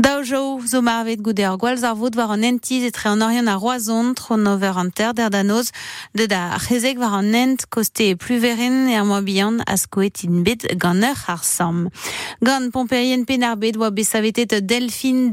[0.00, 3.52] Daou jo zo marvet goude ar gwalz ar vod war an entiz etre an orion
[3.52, 5.68] a roazon tro nover an ter der danoz
[6.16, 10.13] de da rezek war an ent koste e pluverin e ar moa bihan a skoet
[10.22, 11.88] in bet gant ur ar sam.
[12.42, 13.90] Gant pomperien pen ar bet oa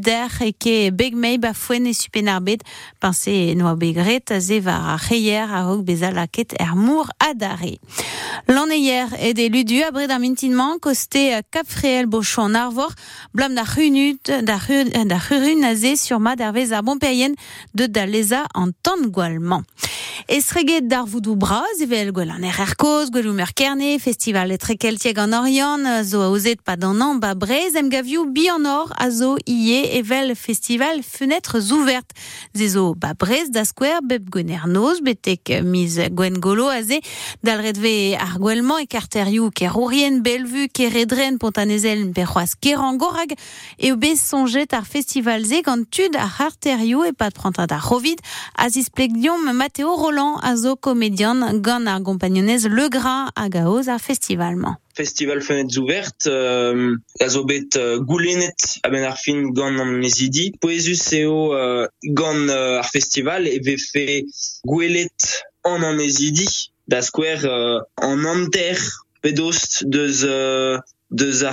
[0.01, 2.63] der e ke beg mei ba foen e supen ar bet
[2.99, 7.77] pense e noa begret a ze var a reier a hog bezalaket er mour adare.
[8.47, 12.93] L'anneier e de ludu a bred ar mintinman koste kap freel bochou an arvor
[13.33, 14.57] blam da runut da
[15.05, 16.35] da rurun sur ma
[16.83, 17.35] pomperien
[17.73, 19.63] de da leza an tan gwalman.
[20.27, 22.55] Esreget d'ar voudou braz, evel gwell an er
[23.33, 27.19] mer kerne, festival etre keltieg an orion, zo a ozet pa an,
[28.49, 32.15] an or, a zo ie evel festival fenêtres ouvertes.
[32.53, 34.01] Ze zo ba brez da skwer
[34.51, 37.01] er betek miz gwen golo a ze,
[37.41, 38.87] dal redve ar gwellman
[41.37, 43.35] pontanezel per c'hoaz ker an gorag,
[43.77, 47.83] e o bez sonjet ar festival ze gant tud ar arterioù e pat prantad ar
[47.89, 48.21] rovid,
[48.93, 51.87] Plegdion, Matteo Roland, a zo komedian gant
[52.69, 53.47] Le Gras a
[53.87, 53.99] ar
[54.95, 59.91] Festival Fenêtres Ouvertes, euh, a zo bet euh, goulennet a ben ar fin gant an
[60.03, 60.51] mezidi.
[60.61, 64.25] Poezus eo euh, gant euh, ar festival e ve fe
[64.67, 65.29] gwelet
[65.63, 66.47] an an mezidi
[66.87, 68.77] da skwer euh, an anter
[69.21, 70.77] pedost deus euh,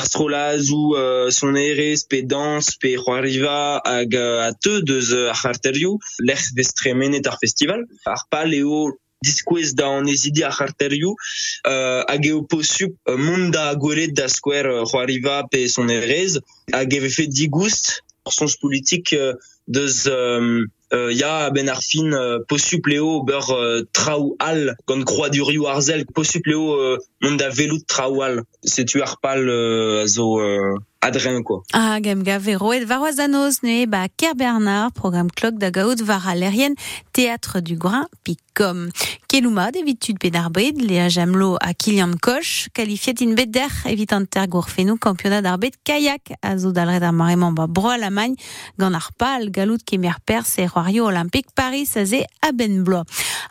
[0.05, 6.71] strolazou euh, son erez pe dans pe c'hoariva hag euh, euh, ar arterioù lec'h vez
[6.75, 7.87] tremenet ar festival.
[8.07, 12.93] Ar pal eo diskouez da an ezidi ar arterioù euh, hag eo posup
[13.27, 16.39] mont da gwelet da skwer euh, c'hoariva pe son erez.
[16.73, 19.35] Hag eve fet digoust ar sons politik euh,
[19.67, 24.77] deus euh, euh, ya a ben ar fin euh, posup leo beur euh, traoù al
[24.87, 29.19] gant kroa du rioù arzel posup leo euh, mont da velout traoù al setu ar
[29.21, 31.63] pal euh, a zo euh, adren quoi.
[31.73, 36.35] Ah, gem gavero et varoazanos ne ba Ker Bernard, programme clock da gaout var a
[36.35, 36.75] lerien,
[37.13, 38.89] théâtre du Grain, picom.
[39.29, 45.43] Kelouma, d'évitude pédarbed, Léa Jamelot à Kilian Koch, qualifié in bedder, évitant tergour fenou, championnat
[45.43, 48.35] d'arbed kayak, à zo dalred ar mareman ba bro à l'Allemagne,
[48.79, 53.03] gant ar pal, galout kemer perse et roario olympique Paris, azé a ben blo.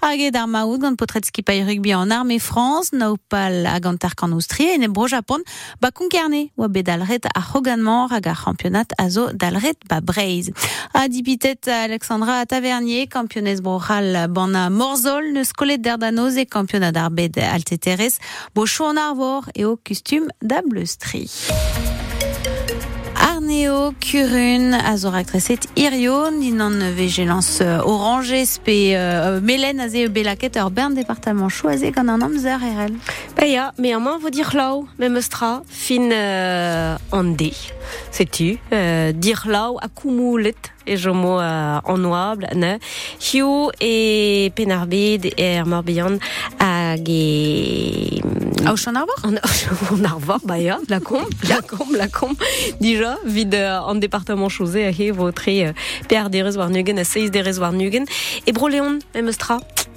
[0.02, 4.32] Hag ar maout, gant potret skipay rugby en armée France, naupal a gant ar kan
[4.32, 5.44] Austrie, et ne bro Japon,
[5.82, 8.40] ba konkerne, oa bedalret a Hoganman hag ar
[8.98, 10.52] a zo dalret ba breiz.
[10.94, 11.08] A
[11.84, 18.20] Alexandra Tavernier, campionnes brochal bana morzol, neus kolet derdanoz e campionat d'arbed alteterez,
[18.54, 21.28] bo chou an arvor e o kustum da bleustri.
[23.48, 30.10] Arneo Kurun a zo raktreset irio, din an vejelans euh, euh, melen a ze e
[30.10, 32.96] belaket ur bern département a ze gant an amzer erel.
[33.38, 37.54] Bah ja, mais en moins vous dire là, même stra, fin euh, andé,
[38.12, 40.56] sais-tu, euh, dire là, accumulet,
[40.88, 42.78] et je mo euh, en noable, ne,
[43.20, 46.18] hiu et penarbid et morbihan,
[46.60, 48.20] à hag e...
[48.66, 49.36] Ah, au Chanarbor On
[49.92, 52.34] on a revoir, bah ja, la com, la com, la com.
[52.82, 55.74] Déjà, vid euh, en département chosé a he votre euh,
[56.08, 58.06] Pierre des Résoirs Nugen, a seis des Résoirs Nugen.
[58.46, 59.60] Et Broléon, emestra.
[59.60, 59.97] Mo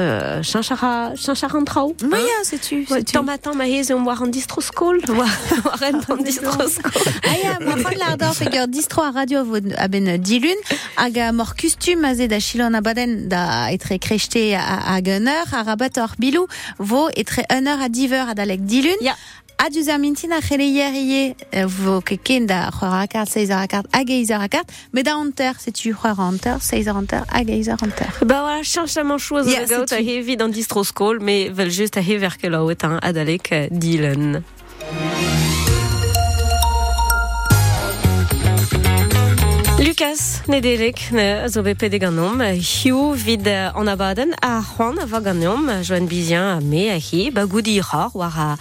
[0.00, 1.94] Euh, chanchar a, chanchar an trao.
[2.02, 2.86] Oui, ah, c'est tu.
[2.90, 3.12] Ouais, c'est tu.
[3.12, 5.28] Tant matin ma he ze war an distroskol, war
[5.64, 6.82] war en distroskol.
[7.28, 9.44] Ah ya, ma fan lardor figure distro a radio
[9.78, 10.58] a ben dilun
[10.96, 13.98] hag a mor kustum a zed a chilon a baden da etre
[14.56, 16.46] a, a gunner a rabat bilou
[16.78, 18.98] vo etre un heure a diver a dalek dilun
[19.56, 24.10] A a hier ie euh, vo keken da c'hwar a kart, 16 a kart, hag
[24.10, 27.48] eiz a kart, mais da anter, c'est tu c'hwar a anter, 16 a anter, hag
[27.50, 28.10] eiz a anter.
[28.26, 31.48] Bah voilà, change la manchoise Ja, yeah, gaut c'est a he vid an distroskol, mais
[31.48, 33.68] vel just a he ver ke laoet hein, adalek euh,
[39.94, 45.20] Lucas Nedelek ne zo bet pede ganom Hugh vid an abaden a c'hoant a va
[45.20, 48.56] ganom Joan Bizien a me a hi ba goudi c'hor war a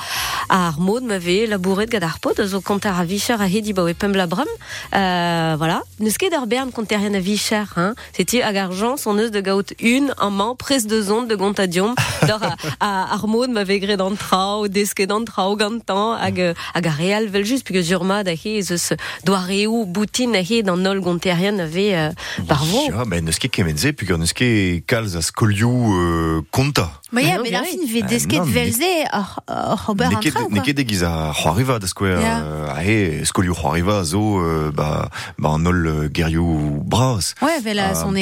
[0.47, 3.73] a ar mod ma ve labouret gad ar pod zo konter a vicher a hedi
[3.73, 4.27] ba we pem la
[4.93, 5.81] euh, voilà.
[5.99, 7.95] Neus ket ur bern konter rien a vicher hein.
[8.13, 11.95] C'est hag ar son eus de gaout une an man pres de zont de gontadiom
[12.27, 16.87] dor a, a ar mod ma ve an trao desket an trao gantan hag hag
[16.87, 18.93] a real vel just puke zurmad a he eus
[19.23, 22.11] doareou boutin a he dan nol gonterien a ve euh,
[22.47, 23.25] par vo Ja, ben
[25.21, 26.89] skolioù euh, konta.
[27.87, 30.55] Ve Ah, desket velze ar ar ober an Neket, trao, quoi.
[30.57, 32.39] neket egiz a c'hoariva da skouer, Ya.
[32.43, 36.09] euh, a he, skolioù c'hoariva a zo, euh, ba, ba an ol
[36.85, 37.35] euh.
[37.41, 38.19] Ouais, vel a Ah, son euh,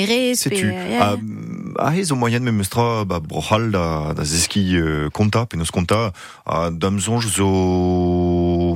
[2.04, 6.12] zo moyen me meustra ba brochal da, da zeski euh, konta, penos konta,
[6.46, 7.48] a damzonj zo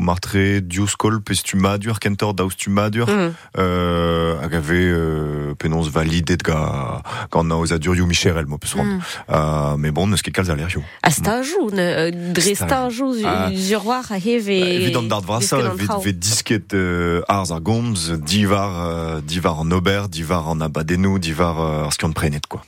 [0.05, 3.33] martre dioskol pes tu madur, kentor daous tu madur, Mhm.
[3.57, 8.99] euh, hag ave euh, penos validet ga gant na oz a durioù micherel, mo Mm.
[9.29, 10.83] uh, Mais bon, neus ket kalz a lerioù.
[11.03, 13.13] A stajou, ne, euh, dre Stajou.
[13.13, 13.49] stajou, Ah.
[13.53, 14.59] zurwar a he ve...
[14.83, 15.57] Evit an dart vrasa,
[16.03, 21.59] vet disket euh, arz ar gomz, divar, euh, divar an ober, divar an abadenou, divar
[21.59, 22.61] euh, ar skiant prenet, quoi.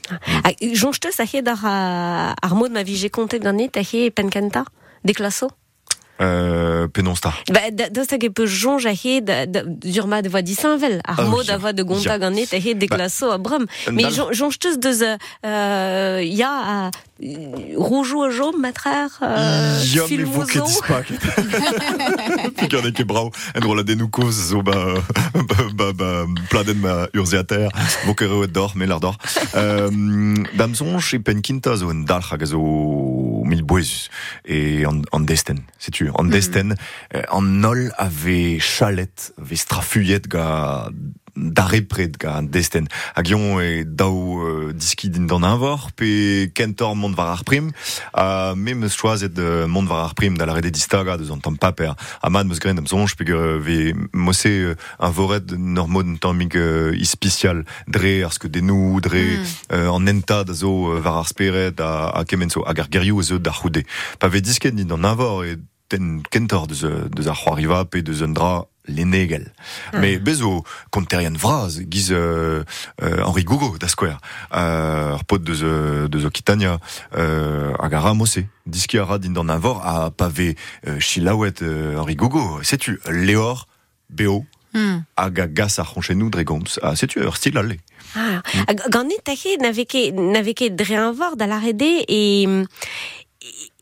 [0.44, 4.64] Ah, jonchtez a he dar a, ar mod ma vije kontet ganet a he penkenta,
[5.04, 5.50] deklaso.
[6.20, 7.32] Euh, penonsta.
[7.54, 10.98] Ba, da- daoust hag e peus jonj a he da, da, zurma de voa disanvel,
[11.04, 12.18] ar mod a voa de gonta Ja.
[12.18, 13.66] ganet a he deklaso a brum.
[13.92, 16.90] Me dal- jon- jonchtez deus a, euh, ya a
[17.22, 18.64] euh, a jom
[19.22, 20.62] euh, Ya, me vo ket
[22.74, 24.74] an en rola koz zo ba,
[25.34, 27.06] ba, ba, ba pladen ma
[28.06, 29.16] vo ket reoet dor, me lar dor.
[29.54, 29.90] Euh,
[30.56, 32.58] Damzon, che pen kinta zo en dalch hag a zo
[33.68, 34.10] mil boezus,
[34.44, 36.76] e an, an desten, setu, an desten,
[37.14, 40.90] euh, an nol ave chalet, ave strafuyet ga
[41.38, 42.88] dare pred ga an desten.
[43.16, 47.70] Hag yon e daou euh, diski din dan invor, pe kentor mont var ar prim,
[48.12, 51.40] a me meus choazet euh, mont var ar prim da la rede distaga deus an
[51.40, 51.94] paper.
[52.22, 56.06] A man meus gren am zonj, pe euh, ve mosse euh, un voret nor mod
[56.06, 59.24] an tammig euh, ispicial dre ar ske denou, dre
[59.72, 63.22] euh, an enta da zo euh, var ar speret a, a kemenso, hag ar gerioù
[63.22, 63.84] eus da c'houde.
[64.18, 68.02] Pa ve disket din an invor e ten kentor deus, euh, deus ar c'hoariva pe
[68.02, 69.46] deus un dra lenegel.
[69.92, 72.64] Mais bezo konterian vraz giz euh,
[73.02, 74.20] euh, Henri Gougo da square
[74.54, 75.62] euh, ar pot deus,
[76.08, 76.78] deus Occitania
[77.16, 80.54] euh, hag a ramose diski a ra din d'an avor a pave
[80.86, 82.62] euh, chilaouet euh, Henri Gougo.
[82.62, 83.66] Setu leor
[84.10, 84.98] beo Hmm.
[85.16, 87.78] hag a gas ar c'honchennou dre gomz a setu ur stil alle
[88.14, 92.04] Ah, hag ganet a he n'ave ket, n'ave ket dre an vor da la rede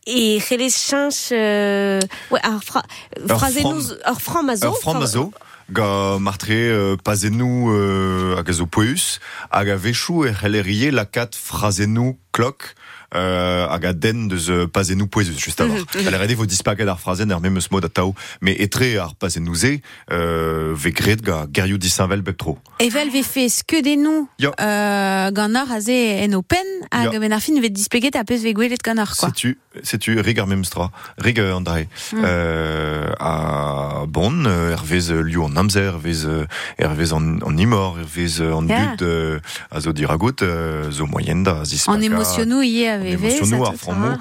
[0.06, 0.36] e...
[0.36, 1.30] E c'helez chanch...
[1.32, 2.82] Euh, ouais, ar, fra,
[3.28, 4.68] frazennouz, ar framazo.
[4.68, 5.32] ur framazo
[5.70, 9.18] ga martre euh, pazenou euh, hag a zo poeus
[9.50, 12.74] hag a vechou e c'hellerie lakat frazenou klok
[13.16, 15.74] euh, hag a den deus euh, pazenou poezus just avant.
[15.74, 16.35] Mm -hmm.
[16.37, 19.81] vo dispaget ar frazen er memeus mod a tao, me etre ar pazenouze
[20.12, 22.59] euh, ve gret ga gerioù disanvel bep tro.
[22.79, 24.50] Evel ve fe skedenou Ya.
[24.61, 27.18] euh, gant ar a ze en open hag Ya.
[27.20, 29.29] ben ar fin ve dispeget a peus ve gwelet gant ar, quoi.
[29.29, 31.88] Setu, setu, rig ar memstra, rig euh, André.
[32.12, 32.24] Mm.
[32.24, 36.44] Euh, a bon, euh, ervez euh, liou an amzer, ervez, euh,
[36.79, 38.90] ervez an, an imor, ervez euh, an Ya.
[38.92, 39.38] but euh,
[39.70, 41.96] a zo diragout, euh, zo moyen da zispaka.
[41.98, 43.72] An émotionnou ie a avait émotion ça, noire,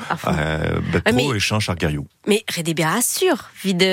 [0.09, 0.29] à fond.
[0.31, 2.07] euh, bet Ah, pro mais- et chin chargariou.
[2.27, 3.83] Mais rede bien assure, vide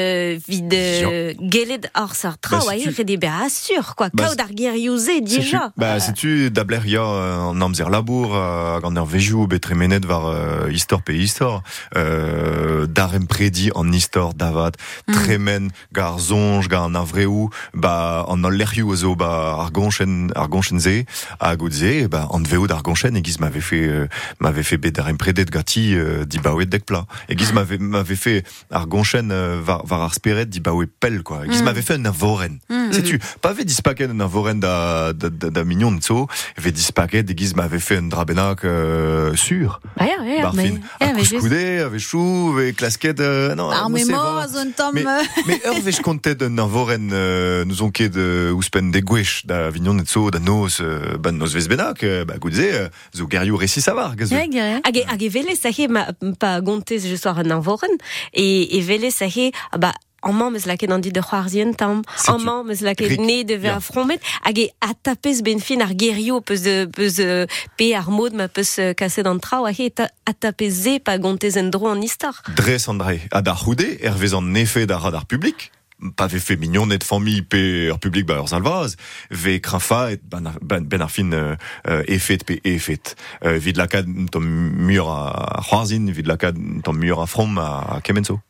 [0.48, 4.08] vide geled or sa tra, Bah, si ouais, tu- rede bien assure quoi.
[4.14, 5.72] Bah, Kao d'arguer usé déjà.
[5.76, 10.26] Bah, si tu dableria euh, en amzer labour, euh, gant ur vejou betre menet var
[10.26, 11.62] euh, istor pe istor,
[11.96, 14.72] euh, darem predi an istor davat,
[15.08, 15.12] Mm.
[15.12, 21.04] tremen gar zonj, gar an avreou, bah, lerioù zo, bah, ar gonchen, ar gonchen ze,
[21.40, 24.06] a gout ze, bah, an veo d'ar gonchen, e giz m'avait fait, euh,
[24.40, 27.06] m'avait fait bet darem predet gati, euh, di baouet dek pla.
[27.28, 31.22] E giz m'avait, m'avait fait ar gonchen, euh, var, var ar speret di baouet pel,
[31.22, 31.42] quoi.
[31.48, 31.64] Giz Mm.
[31.64, 32.58] m'avait fait un avoren.
[32.92, 36.26] Sais-tu, pas fait dispaquet d'un avoren da, da, da, da mignon de so,
[36.58, 39.80] fait dispaquet des giz m'avait fait un drabenac, euh, sûr.
[39.96, 43.54] Bah, ja, ja, Barfin, mais- ja, a mais juste- couscoudé, avec chou, avec clasquette, euh,
[43.54, 44.94] non, Ah, mais moi, zone Tom.
[44.94, 45.04] Mais,
[45.46, 50.04] mais vech kontet d'un avoren, euh, nous on de ouspen de gwech, da vignon de
[50.06, 51.16] so, da nos, euh,
[51.54, 54.34] vesbenac, euh, bah, goudze, euh, zo geriou réci savar, gazo.
[54.62, 54.80] Ja, gare.
[54.84, 56.06] Hage, hage vele sahe ma
[56.38, 57.98] pa gonte je soir an anvoren.
[58.32, 62.02] Et, et vele sahe ah bah en mamm eus lake an dit de c'hoarzien tam,
[62.38, 66.86] mamm eus ne de ver fromet, hage a tapez ben fin ar gerio peus de
[66.86, 67.46] peus euh,
[67.76, 71.18] pe ar mod ma peus euh, kaset an trao, hage ta, a tapez ze pa
[71.18, 72.42] gonte en dro an istar.
[72.56, 75.72] Dres André, a dar roude, hervez en effet da radar public,
[76.16, 78.96] pas ve fait mignon net famille pe ur public ba ur salvaz,
[79.30, 81.56] ve et ben, ben, ben ar fin euh,
[81.88, 83.14] euh, efet pe efet.
[83.44, 88.40] Euh, vid lakad tom mur a c'hoarzin, vid lakad tom mur a from a kemenso.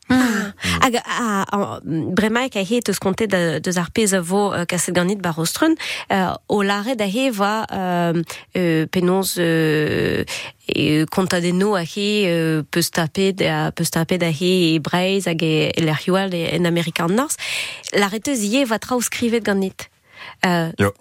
[0.82, 4.64] Hag a, a, bremaik a he eus konte de, deus ar pez a vo euh,
[4.64, 5.74] kaset ganit bar ostrun,
[6.12, 8.22] euh, o lare da he va euh,
[8.56, 10.24] euh, penoz euh,
[10.68, 15.42] e kontadeno a he euh, peus tapet da, peus tapet da he e breiz hag
[15.42, 17.36] e, lerioal en Amerikan Nors.
[17.92, 19.88] L'arreteuz ie va trao skrivet ganit.
[20.46, 20.92] Euh, Yo.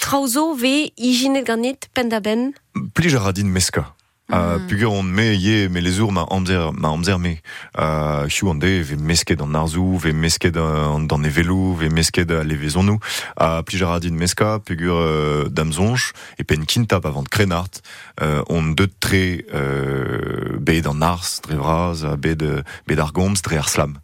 [0.00, 2.52] Traozo ve ijinet ganit pen da ben.
[2.94, 3.97] Pli a radin meska.
[4.30, 7.38] Uh, Pugur on me ye me les ours ma amzer ma amzer me.
[7.74, 12.28] Uh, chiou ande ve mesket an arzou ve mesket an dan e velou ve mesket
[12.36, 13.00] a levezon nou
[13.40, 17.80] uh, pli a radin meska pugur uh, damzonj e pen kintap avant krenart.
[18.20, 23.16] Uh, on de tre uh, bet an ars dre vraz a bet uh, bet ar
[23.16, 23.96] gomz dre ar slam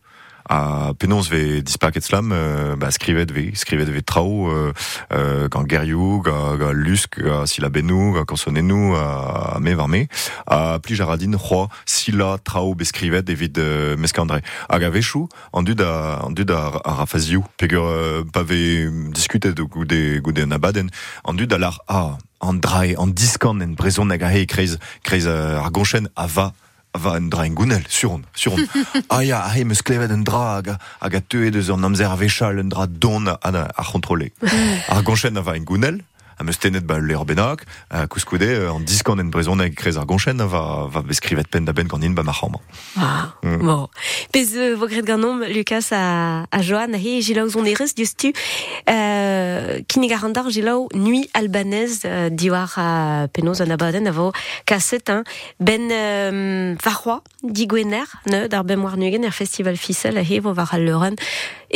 [0.49, 4.73] a penons ve dispaket slam euh, ba skrivet ve skrivet ve trao euh,
[5.13, 9.89] euh, gant gerioù ga, ga lusk ga sila benou ga kansonenou a, a me var
[9.89, 10.07] me.
[10.47, 14.43] A pli jaradin c'hoa sila trao be skrivet evit euh, meskandre.
[14.69, 18.91] Hag a vechou an dud a, an dud a, a rafazioù pegur euh, pa ve
[19.15, 20.91] diskutet o goude goude an abaden
[21.25, 24.79] an dud a lar a an drai an diskan en brezon hag a he kreiz
[25.27, 26.53] euh, gonchen a va
[26.95, 28.59] va un dra en gounel, sur on, sur on.
[29.11, 32.69] ah ya, ah, me sklevet un dra hag a- hag ur amzer a vechal un
[32.69, 34.31] dra don a, a, a kontrole.
[34.89, 36.01] Ar gonchen a va en gounel,
[36.39, 39.97] a meus tenet ba l'er benak, a kouskoude, euh, an diskan en brezon hag krez
[39.97, 42.61] ar gonchen va, va beskrivet pen da ben gant in ba ma chambre.
[42.97, 43.59] Ah, Mm.
[43.67, 43.89] bon.
[44.33, 48.33] Pez euh, vo gret ganom, Lucas a, a Johan, he jilaou zon erez diustu,
[48.91, 54.33] euh, kinig a randar jilaou nuit albanaise euh, diwar a penoz an abaden a vo
[54.67, 55.25] kaset, hein,
[55.61, 60.41] ben euh, varroa, di gwener, ne, d'ar ben war nugen, er festival fissel, a he
[60.41, 61.17] vo var al leuren,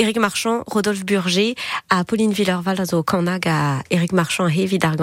[0.00, 1.54] Eric Marchand, Rodolphe Burger,
[1.88, 4.94] a Pauline Villerval a zo kanag a Eric Marchand a he vid ar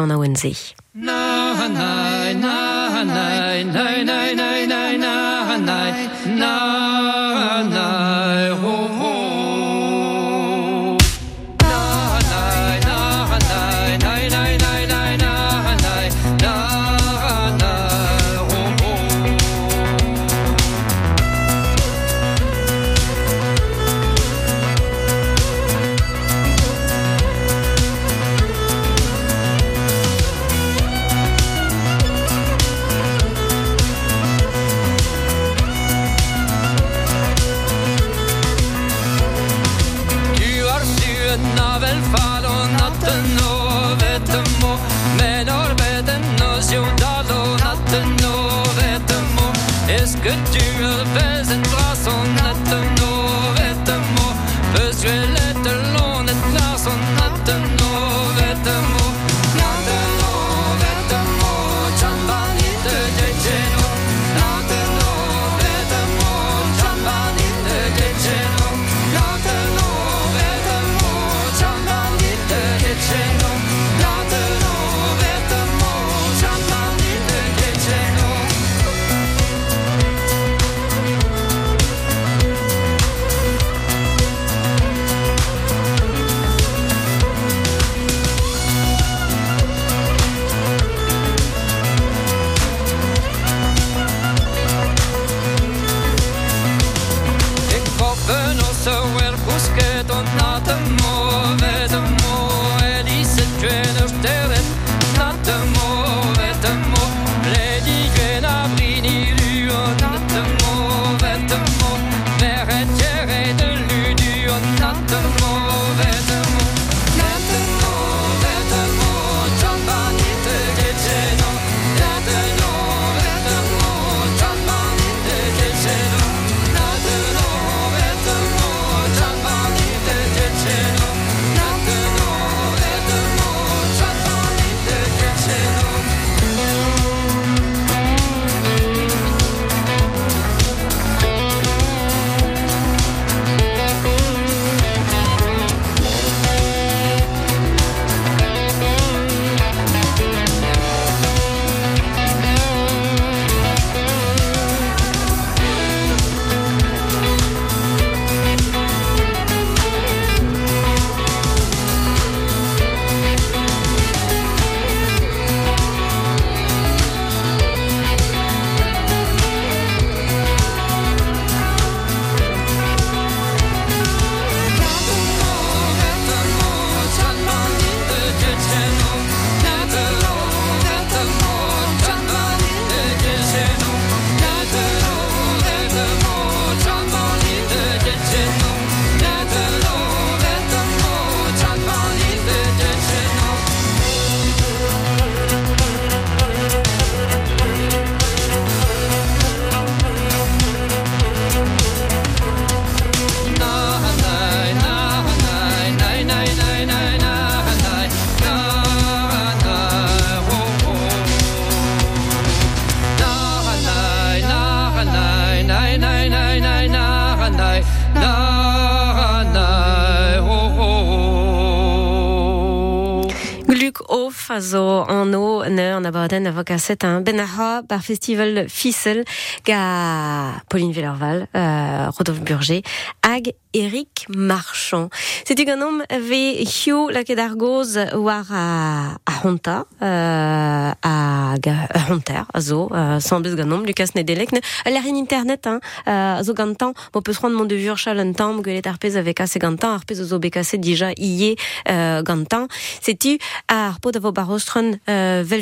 [226.31, 229.23] ne an abaden a vakaset un ben a bar festival Fissel
[229.63, 232.81] ga Pauline Villerval, euh, Rodolphe Burger,
[233.23, 235.09] hag Eric Marchand.
[235.45, 241.55] C'était un homme ve hiu la ket ar goz war a, a honta, euh, a
[241.55, 245.67] a honter, a zo, euh, sans beus gant homme, Lucas Nedelek, ne, a l'air internet,
[245.67, 249.17] hein, euh, zo gantan, mo peus rand mon de vurchal un tamm, gwelet ar pez
[249.17, 251.55] avec assez gantan, ar pez zo bekaset dija iye
[251.89, 252.67] euh, gantan.
[253.01, 255.61] C'est-tu ar pot avo barostron euh, vel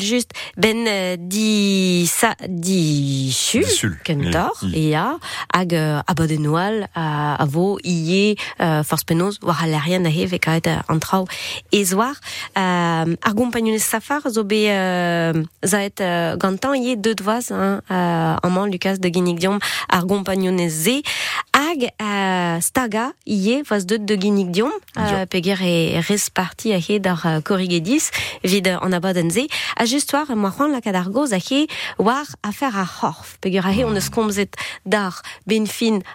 [0.56, 3.66] ben euh, di sa di sul,
[4.04, 5.18] kentor, I- e a
[5.54, 10.26] hag euh, abadenoal a, a vo iye euh, force penaos war a larien a he
[10.30, 11.26] ve kaet euh, an trao
[11.72, 12.14] e zoar
[12.58, 14.62] euh, ar gompagnonez safar zo be
[15.66, 15.98] zaet
[16.38, 19.58] gantan iye deud vaz hein, an man Lucas de Guinigdiom
[19.90, 21.02] ar gompagnonez ze
[21.74, 25.26] hag euh, staga iye vaz deud de Guinigdiom euh, Ja.
[25.26, 28.12] peger e res parti a he dar euh, korrigedis
[28.44, 29.48] vid euh, an abadenn ze
[29.78, 31.68] a just war ma c'hoant lakad ar goz a he
[31.98, 34.54] war a fer ar c'horf peger a he on eus komzet
[34.86, 35.22] dar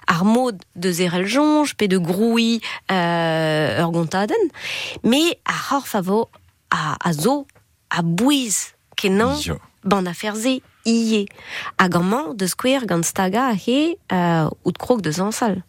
[0.07, 4.51] ar mod de zerel jonge pe de groui euh, ur gontaden
[5.03, 6.29] me ar c'horf a vo
[6.71, 7.47] a, a zo
[7.91, 9.35] a bouiz kenan
[9.85, 10.07] ban
[10.37, 11.23] ze ie.
[11.77, 15.61] Hag an man deus skwer gant staga he uh, out krog deus ansal.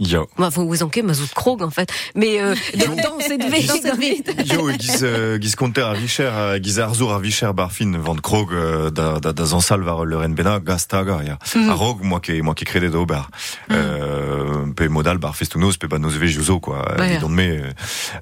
[0.00, 0.22] Ya.
[0.38, 3.66] Ma faut vous en ket ma zout krog en fait mais euh, dans, cette veille
[3.66, 7.20] dans cette veille Jo, giz, euh, giz konter a vicher, euh, giz ar zour a
[7.20, 11.20] vicher bar fin vant krog euh, da, da, da zansal var le ren bena gastaga,
[11.22, 11.38] ya.
[11.54, 13.22] A rog, moi ke, moi ke krede d'ober.
[13.70, 16.18] Euh, pe modal bar festounoz, pe ba noz
[16.62, 16.82] quoi.
[16.96, 17.14] Bah, Euh, ya.
[17.16, 17.62] Didon me,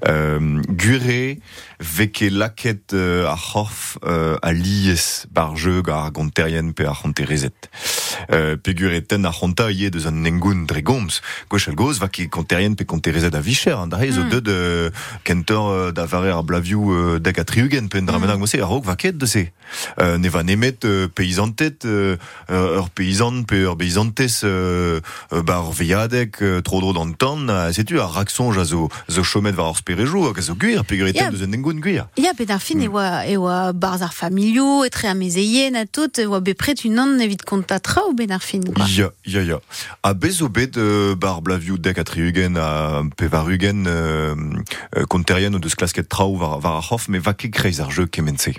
[0.07, 1.37] euh, gure,
[1.79, 7.69] veke laket euh, a c'horf euh, a lies bar jeu gar gonterien pe a c'honterezet.
[8.31, 10.65] Euh, pe gure ten a c'honta ie deus an nengoun
[11.69, 14.89] goz, va ke konterien pe konterezet a vicher, an da zo deud euh,
[15.23, 18.61] kentor euh, da euh, dek a triugen pen dramenag mm.
[18.61, 19.45] a rog va ket de se.
[19.99, 22.17] Euh, ne va nemet euh, euh,
[22.49, 23.77] euh, ur paysan pe ur
[24.43, 24.99] euh,
[25.33, 29.77] euh, veiadek euh, d'an tan, euh, setu a raksonj a zo, zo chomet var ur
[29.77, 31.29] sperejou, a zo guir, pe Ya.
[31.29, 32.07] deus an nengoun guir.
[32.17, 36.25] Ya, fin, e oa, e oa barz ar familio, etre a mezeien, a tout, e
[36.25, 38.85] oa bepret unan evit konta trao ben ar fin, quoi.
[38.87, 39.59] Ya, ya, ya.
[40.03, 44.35] A bez o bet euh, bar blaviou dek a triugen a pe varugen euh,
[44.95, 48.05] euh, konterien deus klasket trao var, var a c'hof, me va ket kreiz ar jeu
[48.07, 48.55] kemense.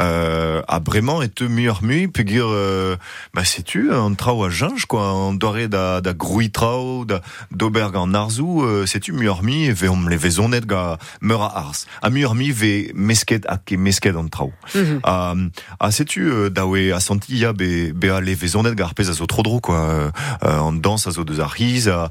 [0.00, 2.96] Euh, a bremañ et te muioc'h mui peogwir euh,
[3.34, 7.20] bah sais-tu un trao a jinge quoi an doare da da grouy trao da
[7.52, 11.86] d'oberg an arzou euh, sais-tu muioc'h mui e veom le vezonet ga meur a ars.
[12.02, 14.50] A muioc'h mui ve mesket a ke mesket an trao
[15.04, 15.34] a
[15.78, 19.08] a sais-tu euh, dawe a senti ya be be a le vezonet ga ar pez
[19.08, 20.10] a zo tro dro quoi euh,
[20.42, 22.10] euh, an dans a zo deus ar riz a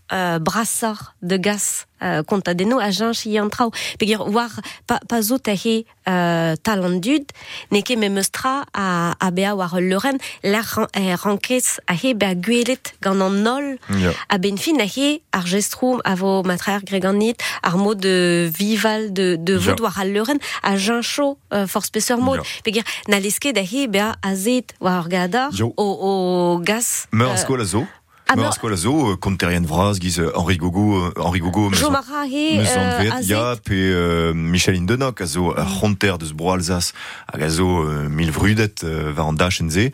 [0.11, 3.71] euh, brassard de gas euh, kontadeno a jinch ie an trao.
[3.99, 4.51] Peogwir war
[4.87, 7.25] pa, pa zo ta he euh, talandud,
[7.71, 11.93] ne ket memeus tra a, a bea war le ren, la ran, eh, rankez a
[11.93, 14.11] he bea gwelet gant an nol, Ya.
[14.29, 19.11] a ben fin a he ar gestroum a vo matrer greganit, ar mod de vival
[19.13, 22.41] de, de vod war al leuren a jincho euh, force peseur mod.
[22.41, 22.61] Ja.
[22.63, 23.17] Peogwir na
[23.61, 25.73] he bea a zet war gada Jo.
[25.77, 27.07] o, o gas.
[27.11, 27.85] Meur euh, a zo,
[28.31, 31.11] ah, meur meur- a skol a zo, euh, konterien vraz, giz euh, Henri Gogo, euh,
[31.17, 36.51] Henri Gogo, euh, vet, ya, pe euh, Micheline Denok, a zo ur c'honter deus bro
[36.53, 36.93] Alsace,
[37.31, 39.91] hag a zo euh, mil vrudet euh, va an dachenn ze,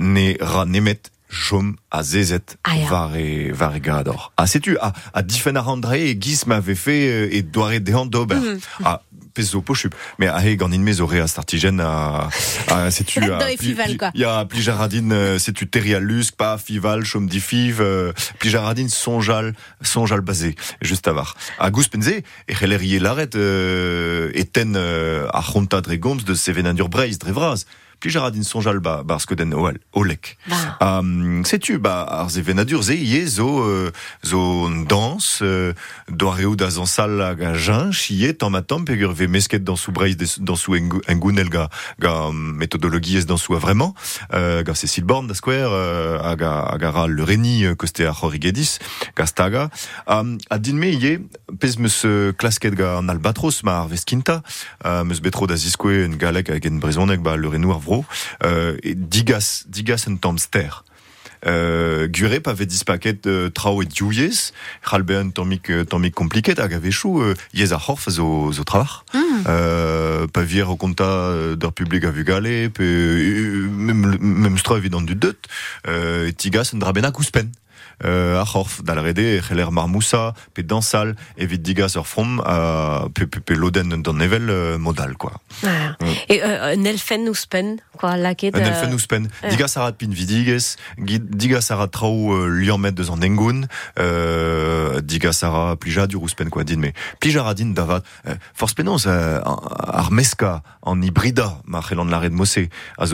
[0.00, 2.88] ne ra nemet chom a zezet Ah, ya.
[2.88, 4.32] var e, var e gador.
[4.36, 8.06] A setu, a, a difen ar andre e giz m'ave fait euh, e doare dehan
[8.06, 8.36] d'ober.
[8.36, 8.60] Mhm.
[8.84, 9.02] A
[9.34, 9.94] pez zo pochup.
[10.18, 12.28] Me a he gant in mez o re a startigen a,
[12.70, 13.20] a setu...
[13.22, 14.10] a, Dans les fivals, quoi.
[14.14, 18.50] Ya pli jaradin, euh, setu teri a lusk, pa fival, chom di fiv, euh, pli
[18.50, 21.36] jaradin sonjal, sonjal basé, just avar.
[21.58, 22.08] A gous penze,
[22.48, 27.32] e c'heller laret euh, eten euh, a c'honta dregoms de sevenadur breiz dre
[27.98, 28.00] vraz.
[28.00, 29.02] Pli jaradin sonjal ba,
[29.92, 30.36] olek.
[30.48, 30.98] Bah.
[30.98, 33.90] Um, sais-tu, ar ze venadur ze ie zo,
[34.22, 35.72] zo dans, euh,
[36.08, 36.70] doareo da
[38.84, 40.76] pegur ve mesket dans sou breiz dans sou
[41.08, 41.68] engounel ga,
[41.98, 43.94] ga um, metodologie ez dans sou vraiment,
[44.32, 47.74] euh, ga Cécile Born da square, euh, hag a, hag a ra le reni euh,
[47.74, 48.78] koste a c'horigedis,
[49.16, 49.70] ga staga.
[50.06, 51.18] Um, a din me ie,
[51.60, 52.06] pez meus
[52.38, 54.42] klasket ga an albatros ma ar veskinta,
[55.04, 57.48] meus betro da ziskoe en galek hag en brezonek ba le
[57.88, 58.04] vro,
[58.44, 60.84] euh, et digas, digas en tamm ster.
[61.46, 66.74] euh, gure pa vet dispaket euh, trao et diouies, c'halbean tammik, euh, tammik kompliket hag
[66.74, 69.04] a vechou, euh, yez a c'horf zo, zo travar.
[69.14, 69.44] Mm.
[69.46, 74.58] Euh, pa vir o konta euh, d'ur publik a vu gale, pe euh, mem, mem
[74.58, 75.38] stra du deut,
[75.86, 77.50] euh, tigas un drabenak ouspen.
[78.04, 82.40] Euh, a c'horf da la rede e c'heller marmoussa, pe dansal, evit digas ur from,
[82.46, 85.32] a pe, pe, pe loden d'an nevel euh, modal, quoi.
[86.28, 88.54] Et euh, un elfen ouspen, quoi, laket.
[88.54, 89.28] Un euh, elfen ouspen.
[89.42, 89.48] ouais.
[89.50, 93.66] Digas arat pin vidiges, digas arat euh, liamet an engoun,
[93.98, 95.44] euh, digas
[95.80, 96.94] plija du ouspen quoi din, mais
[97.74, 102.58] davat, euh, force penons euh, ar meska an hybrida, ma c'hellan la red mosse,
[102.96, 103.06] a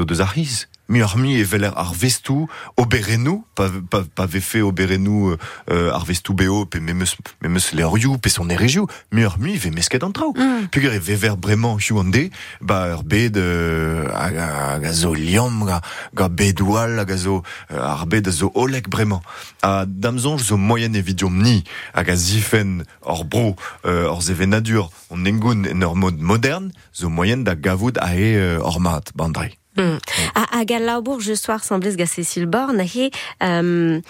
[0.89, 0.93] zo deus ar hiz.
[0.93, 5.37] Mi ar mi e veler ar vestou oberenou, pa, pa, pa vefe oberenou
[5.71, 9.57] euh, ar vestou beo, pe memeus, memeus le rioù, pe son erejioù, mi ar mi
[9.57, 10.33] ve mesket an trao.
[10.37, 10.69] Mm.
[10.71, 12.31] Puger e vever bremañ hiu an de,
[12.61, 15.81] ba ur bed euh, a- hag a zo liam, ga,
[16.15, 19.21] ga bed oual, hag a zo euh, ar bed zo olek bremañ.
[19.63, 21.65] A damzonj zo moyen evidiom ni,
[21.95, 23.57] a zifen hor bro,
[23.87, 28.35] euh, hor zevenadur, on engoun en ur mod modern, zo moyen da gavout a e
[28.37, 29.57] euh, hor mat, bandrei.
[29.77, 29.99] Mm.
[30.35, 33.11] A, a gal laobour je soir semblez ga Cécile Born a he
[33.41, 34.03] um,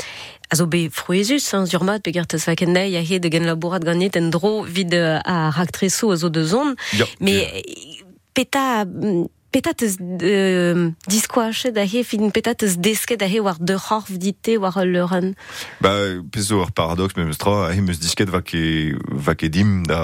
[0.50, 4.28] a zo be frouezus hein, zurmat pe gert eus vakennei a he de ganit en
[4.30, 6.74] dro vid euh, a a zo de zon
[7.20, 8.04] mais euh,
[8.34, 13.58] peta mm, petat eus euh, diskoachet da he fin petat eus desket da he war
[13.60, 15.34] de c'horf dite war ul leuren
[15.80, 15.94] Ba,
[16.32, 20.02] pezo ur paradox tra, a he meus disket va ke, va ke dim da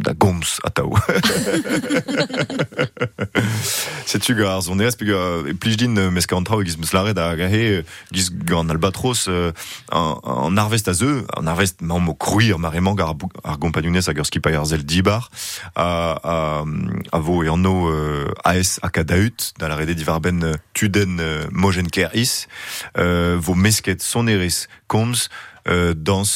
[0.00, 0.96] da goms ataou.
[4.06, 5.20] Setu ga ar zoneaz, pe ga
[5.50, 7.82] e plij din euh, mes ka an trao giz meus lare da gahe
[8.14, 9.52] giz gant albatros euh,
[9.92, 14.08] an, an arvest a zeu, an arvest ma mo kruir maremant gar, bou- ar gompagnonez
[14.10, 15.28] hag ur skipa ar zel dibar
[15.74, 16.36] a, a,
[17.12, 21.90] a vo e anno euh, AS akadaut da la rede divarben euh, tuden euh, mojen
[21.92, 22.46] ker is
[22.98, 25.28] euh, vo mesket soneris komz
[25.68, 26.26] euh, dans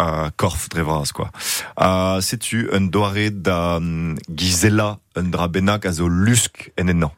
[0.00, 1.28] a korf drevras quoi.
[1.76, 7.12] A setu un doare da mm, gizela un drabenak a zo lusk en ennan.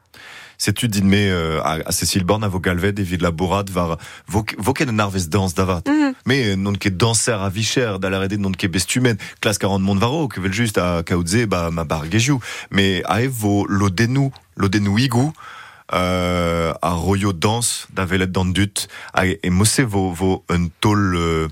[0.62, 3.96] Setu din me euh, a, a Cécile Born a vo galvet evit laborat var
[4.30, 5.88] vo, vo ken un arvez dans davat.
[6.26, 9.82] Me euh, non ket danser a vicher da la rede non ket bestumen klas 40
[9.82, 12.06] mont varo que vel just a kaoutze ba ma bar.
[12.70, 15.32] Me a e vo lodenou lodenou igou
[15.92, 21.14] euh, a royo dans da velet dan dut a, e mosse vo, vo un tol
[21.16, 21.48] euh,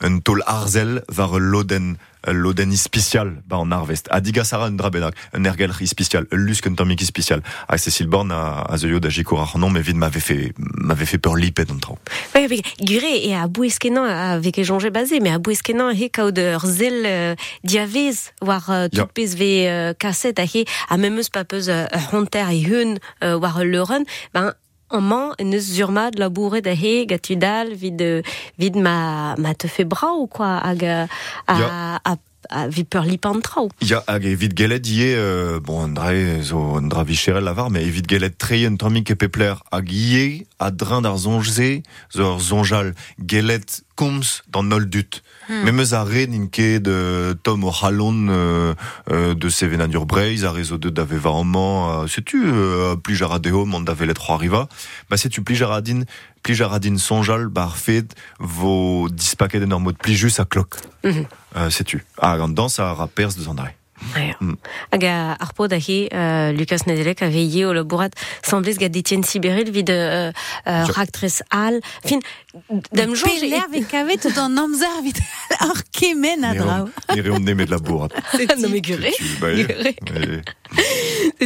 [0.00, 1.96] un tol arzel var loden
[2.26, 4.08] loden ispicial ba an arvest.
[4.10, 7.42] A diga sara un drabenak, un ergel ispicial, un lusk un tamik ispicial.
[7.68, 11.06] A Cécile Born a, a zeyo da jiko ar non, mais vid m'avait fait, m'avait
[11.06, 11.98] fait peur lipet an trao.
[12.34, 17.02] Ouais, avec gure et à boueskenan avec échanger basé mais à boueskenan he ur zel
[17.06, 17.34] euh,
[17.64, 22.50] diavez war euh, tout pez ve euh, a he a memeus pa peus ur honter
[22.50, 24.52] e hun war ul leuren ben en
[24.98, 28.22] man eus zurmad labouret a he gatudal vid euh,
[28.58, 31.06] vid ma ma te fait bras ou quoi hag a
[31.46, 32.00] Ja.
[32.04, 32.16] a
[32.48, 36.10] a vid peur lipan trao Ya hag evit gelet ie, euh, bon, un dra
[36.42, 40.46] zo un dra vicherel lavar, mais evit gelet treie un tamik e pepler hag ie
[40.58, 45.22] a drin d'ar zonjze, zo ur zonjal gelet komz dans nol dut.
[45.50, 45.64] Hmm.
[45.64, 48.74] Me meus a re ninke de tom o halon euh,
[49.10, 53.64] euh, de sevenadur breiz, a rezo de dave varoman, euh, setu euh, plij a radeo,
[53.64, 54.68] mont dave let riva,
[55.10, 56.04] ba setu plij a radin,
[56.44, 60.78] plij a radin sonjal, bar fet, vo dispaket en ur mod plijus a klok.
[61.02, 61.26] Mhm.
[61.56, 62.04] Euh, setu.
[62.22, 63.74] A gant dans a rapers de zandre.
[64.14, 64.34] Ouais.
[64.40, 64.56] Mm.
[64.90, 68.10] Hag a ar pod euh, Lucas Nedelek a veillé au labourat
[68.42, 70.32] semblez ga Etienne Sibéril vid euh,
[70.66, 72.18] euh, raktres al fin
[72.50, 75.18] Peler vez kavet tout an amzer vit
[75.60, 76.88] ar kemen a drao.
[77.14, 78.08] Ni reom nemet la bourre.
[78.58, 80.42] non mais gure Gure.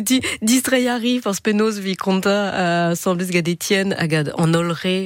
[0.04, 4.96] Ti distraiari force penos vi konta euh, semblez ga d'Etienne hag a an olre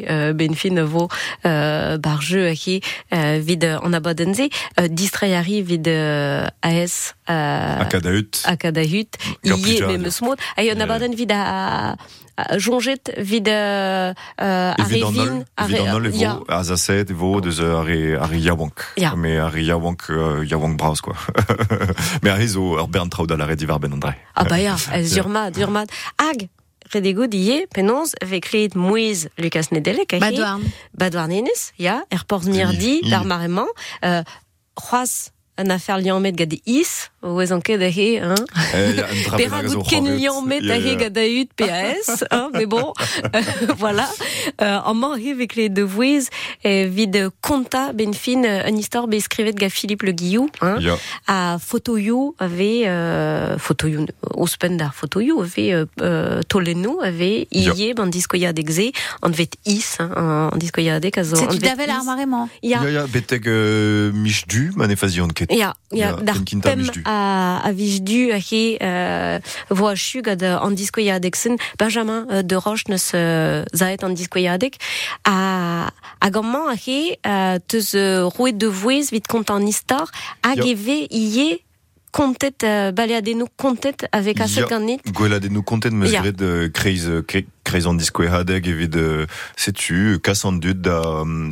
[0.54, 1.08] fin a vo
[1.42, 2.80] bar jeu a he
[3.10, 4.48] vid an abadenze
[4.88, 5.88] distraiari vid
[8.46, 11.96] akadahut Gar ie me meus mod abaden vid a,
[12.58, 16.32] jonget vid euh, euh, a Evit an revin ol, a evit an ol re- ya.
[16.34, 18.84] evo, a zaset evo deus ur ari, ari yawank.
[18.96, 19.14] Ya.
[19.16, 21.14] Mais ari yawank, euh, yawank braus, quoi.
[22.22, 24.14] Mais ari zo ur bern traoù da la redi var ben andrei.
[24.34, 25.90] Ah bah ya, el zurmad, zurmad.
[26.18, 26.48] Hag,
[26.92, 30.62] redego die, penons, vek leet mouiz Lucas Nedelek, a Badouarn.
[30.94, 33.10] Badouarn enez, ya, er porz mirdi, I.
[33.10, 33.68] dar marement,
[34.04, 34.22] euh,
[34.78, 38.34] c'hoaz un affaire liant met gade is, ou est enquête d'ahe, hein?
[38.74, 39.00] Eh,
[39.32, 40.78] un Pera benag zo gout ken liant met ya.
[40.78, 42.92] d'ahe gadaut PAS, hein, mais bon,
[43.34, 43.40] euh,
[43.76, 44.08] voilà.
[44.62, 46.28] Euh, en manri avec les deux voies,
[46.64, 50.48] et vide conta ben fin, euh, une histoire ben escrivet de ga Philippe Le Guillou,
[50.60, 50.76] hein.
[50.80, 50.96] Ya.
[51.26, 57.72] à Photoyou avait euh, Photoyou Ospenda Photoyou avait euh, euh, Toleno avait Ja.
[57.74, 58.92] ié ban diskoya d'exe
[59.22, 61.88] on devait is hein, en diskoya d'exe kazo C'est tu devait d'avais is.
[61.88, 62.48] l'armarement.
[62.62, 65.47] Ya Ya, beteg euh, mich du, manefazi on ket.
[65.50, 66.16] Ja, ja, Ja,
[66.60, 68.76] pem a, a vijdu a he
[69.70, 70.74] voa chugad an
[71.78, 74.76] Benjamin euh, de Roche neus euh, zaet an diskoyadek
[75.24, 75.88] a,
[76.20, 77.16] a gamman a he
[77.66, 77.94] teus
[78.36, 80.10] roet de voez vit kont an istor
[80.42, 80.64] hag Ja.
[80.64, 81.62] eve ie
[82.10, 82.64] kontet
[84.12, 84.48] avec a Ja.
[84.48, 85.00] set ganit
[85.92, 86.10] meus
[86.72, 89.26] kreiz, kre- kreiz an disko e hadeg evit euh,
[89.60, 90.98] setu, kassan dud da,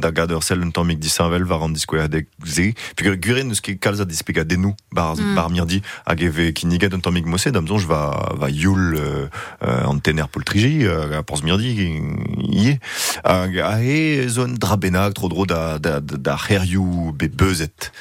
[0.01, 2.73] da gader sel un tammik disanvel var an disko e hadeg ze.
[2.97, 5.35] Puis guren eus ket kalza dispega denou bar, Mm.
[5.35, 9.27] bar mirdi hag eve kiniget un tammik mose damzonj va, va youl euh,
[9.63, 11.73] euh, an tener poltriji euh, a porz mirdi
[12.53, 12.77] ie.
[13.25, 16.37] Hag a he zon dra benag tro dro da, da, da, da
[17.17, 17.93] be beuzet.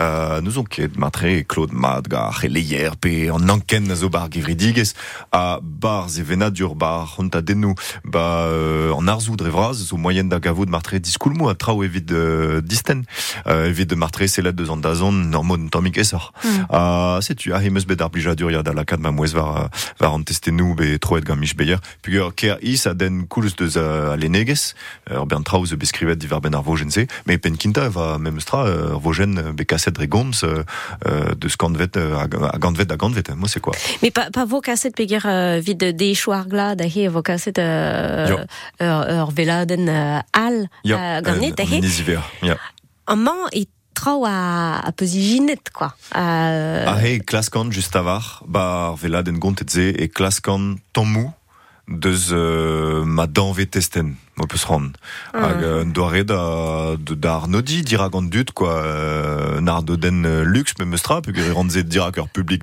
[0.00, 4.28] Euh, nous on ket matre Claude Mad ga c'heleier pe an anken a zo bar
[4.30, 4.94] gevridigez
[5.32, 10.28] a bar ze venadur bar honta dennou ba euh, an arzou dre vraz zo moyen
[10.28, 13.04] da gavo de martre diskoulmou a trao evit euh, disten
[13.46, 16.66] euh, evit de martre selet deus an dazon normod tammik esor Mm.
[16.70, 19.68] a setu a hemeus bet ar blijadur ya da lakad ma mouez var, euh,
[20.00, 21.78] var an testennou be troet gant mich beyer.
[22.02, 24.74] Pugur ker is a den koulz deus a lenegez
[25.10, 28.40] ur ben trao ze beskrivet divar ben ar vojen se me pen kinta va même
[28.40, 30.64] stra ur vojen euh, be euh,
[31.06, 32.22] euh, deus gantvet euh, a
[32.54, 33.74] a gantvet a gantvet moi c'est quoi?
[34.02, 37.41] Mais pas, pas vos cassettes peguer euh, vide des choir glad a he vos cassettes
[37.58, 38.38] euh, Jo.
[38.80, 42.56] ur, ur veladen euh, al ya euh, ganit a an he nisiver ya
[43.06, 45.90] an man e trao a, a peuzijinet quoi.
[46.16, 51.30] Euh, a he klaskan just avar bar vela den gontet ze e klaskan tammou
[51.88, 54.92] deus euh, ma danvet testen mo peus ran
[55.34, 59.96] hag euh, un doare da de- d'ar nodi dira gant dut quoi euh, nar de
[59.96, 62.62] den euh, luxe me meustra peogre e rantzet dirak ur public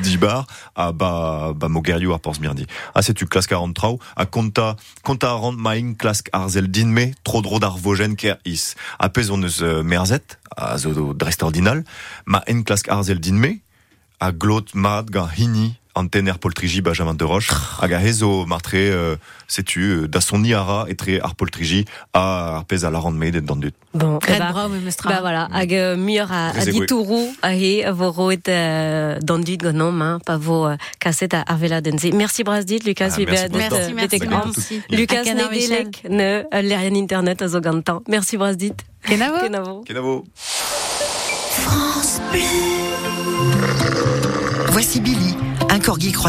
[0.00, 4.24] dibar a ba ba mogerioù ar porz mirdi a setu klask a rand trao a
[4.26, 8.16] konta konta a rand ma ing klask ar zel din me tro dro d'ar vojen
[8.16, 8.74] ker is.
[8.98, 11.84] A pez euh, merzet a zo drest ordinal
[12.24, 13.60] ma en klask ar zel din me
[14.20, 18.74] a glot mat gant hini an tener poltriji Benjamin de Roche hag a hezo martre
[18.76, 19.16] euh,
[19.46, 23.30] setu euh, da son niara etre ar poltriji a ar pez a la rand me
[23.30, 25.10] den dan dut bon eh Red ben, Bra, mais mestra.
[25.10, 30.00] Bah voilà, hag mur a, a ditourou a he a vo roet euh, dandut ganom,
[30.00, 32.10] hein, pa vo euh, kasset a arvela denze.
[32.14, 34.82] Merci Brasdit, Lucas, Ah, merci Merci, merci.
[34.90, 35.34] Lucas À.
[35.34, 38.02] Nedelek, ne l'erian internet a zo gantan.
[38.08, 38.74] Merci Brasdit.
[39.04, 39.40] Kenavo.
[39.42, 39.82] Kenavo.
[39.84, 40.24] Kenavo
[44.70, 45.36] Voici Billy,
[45.92, 46.20] un corgi croisé.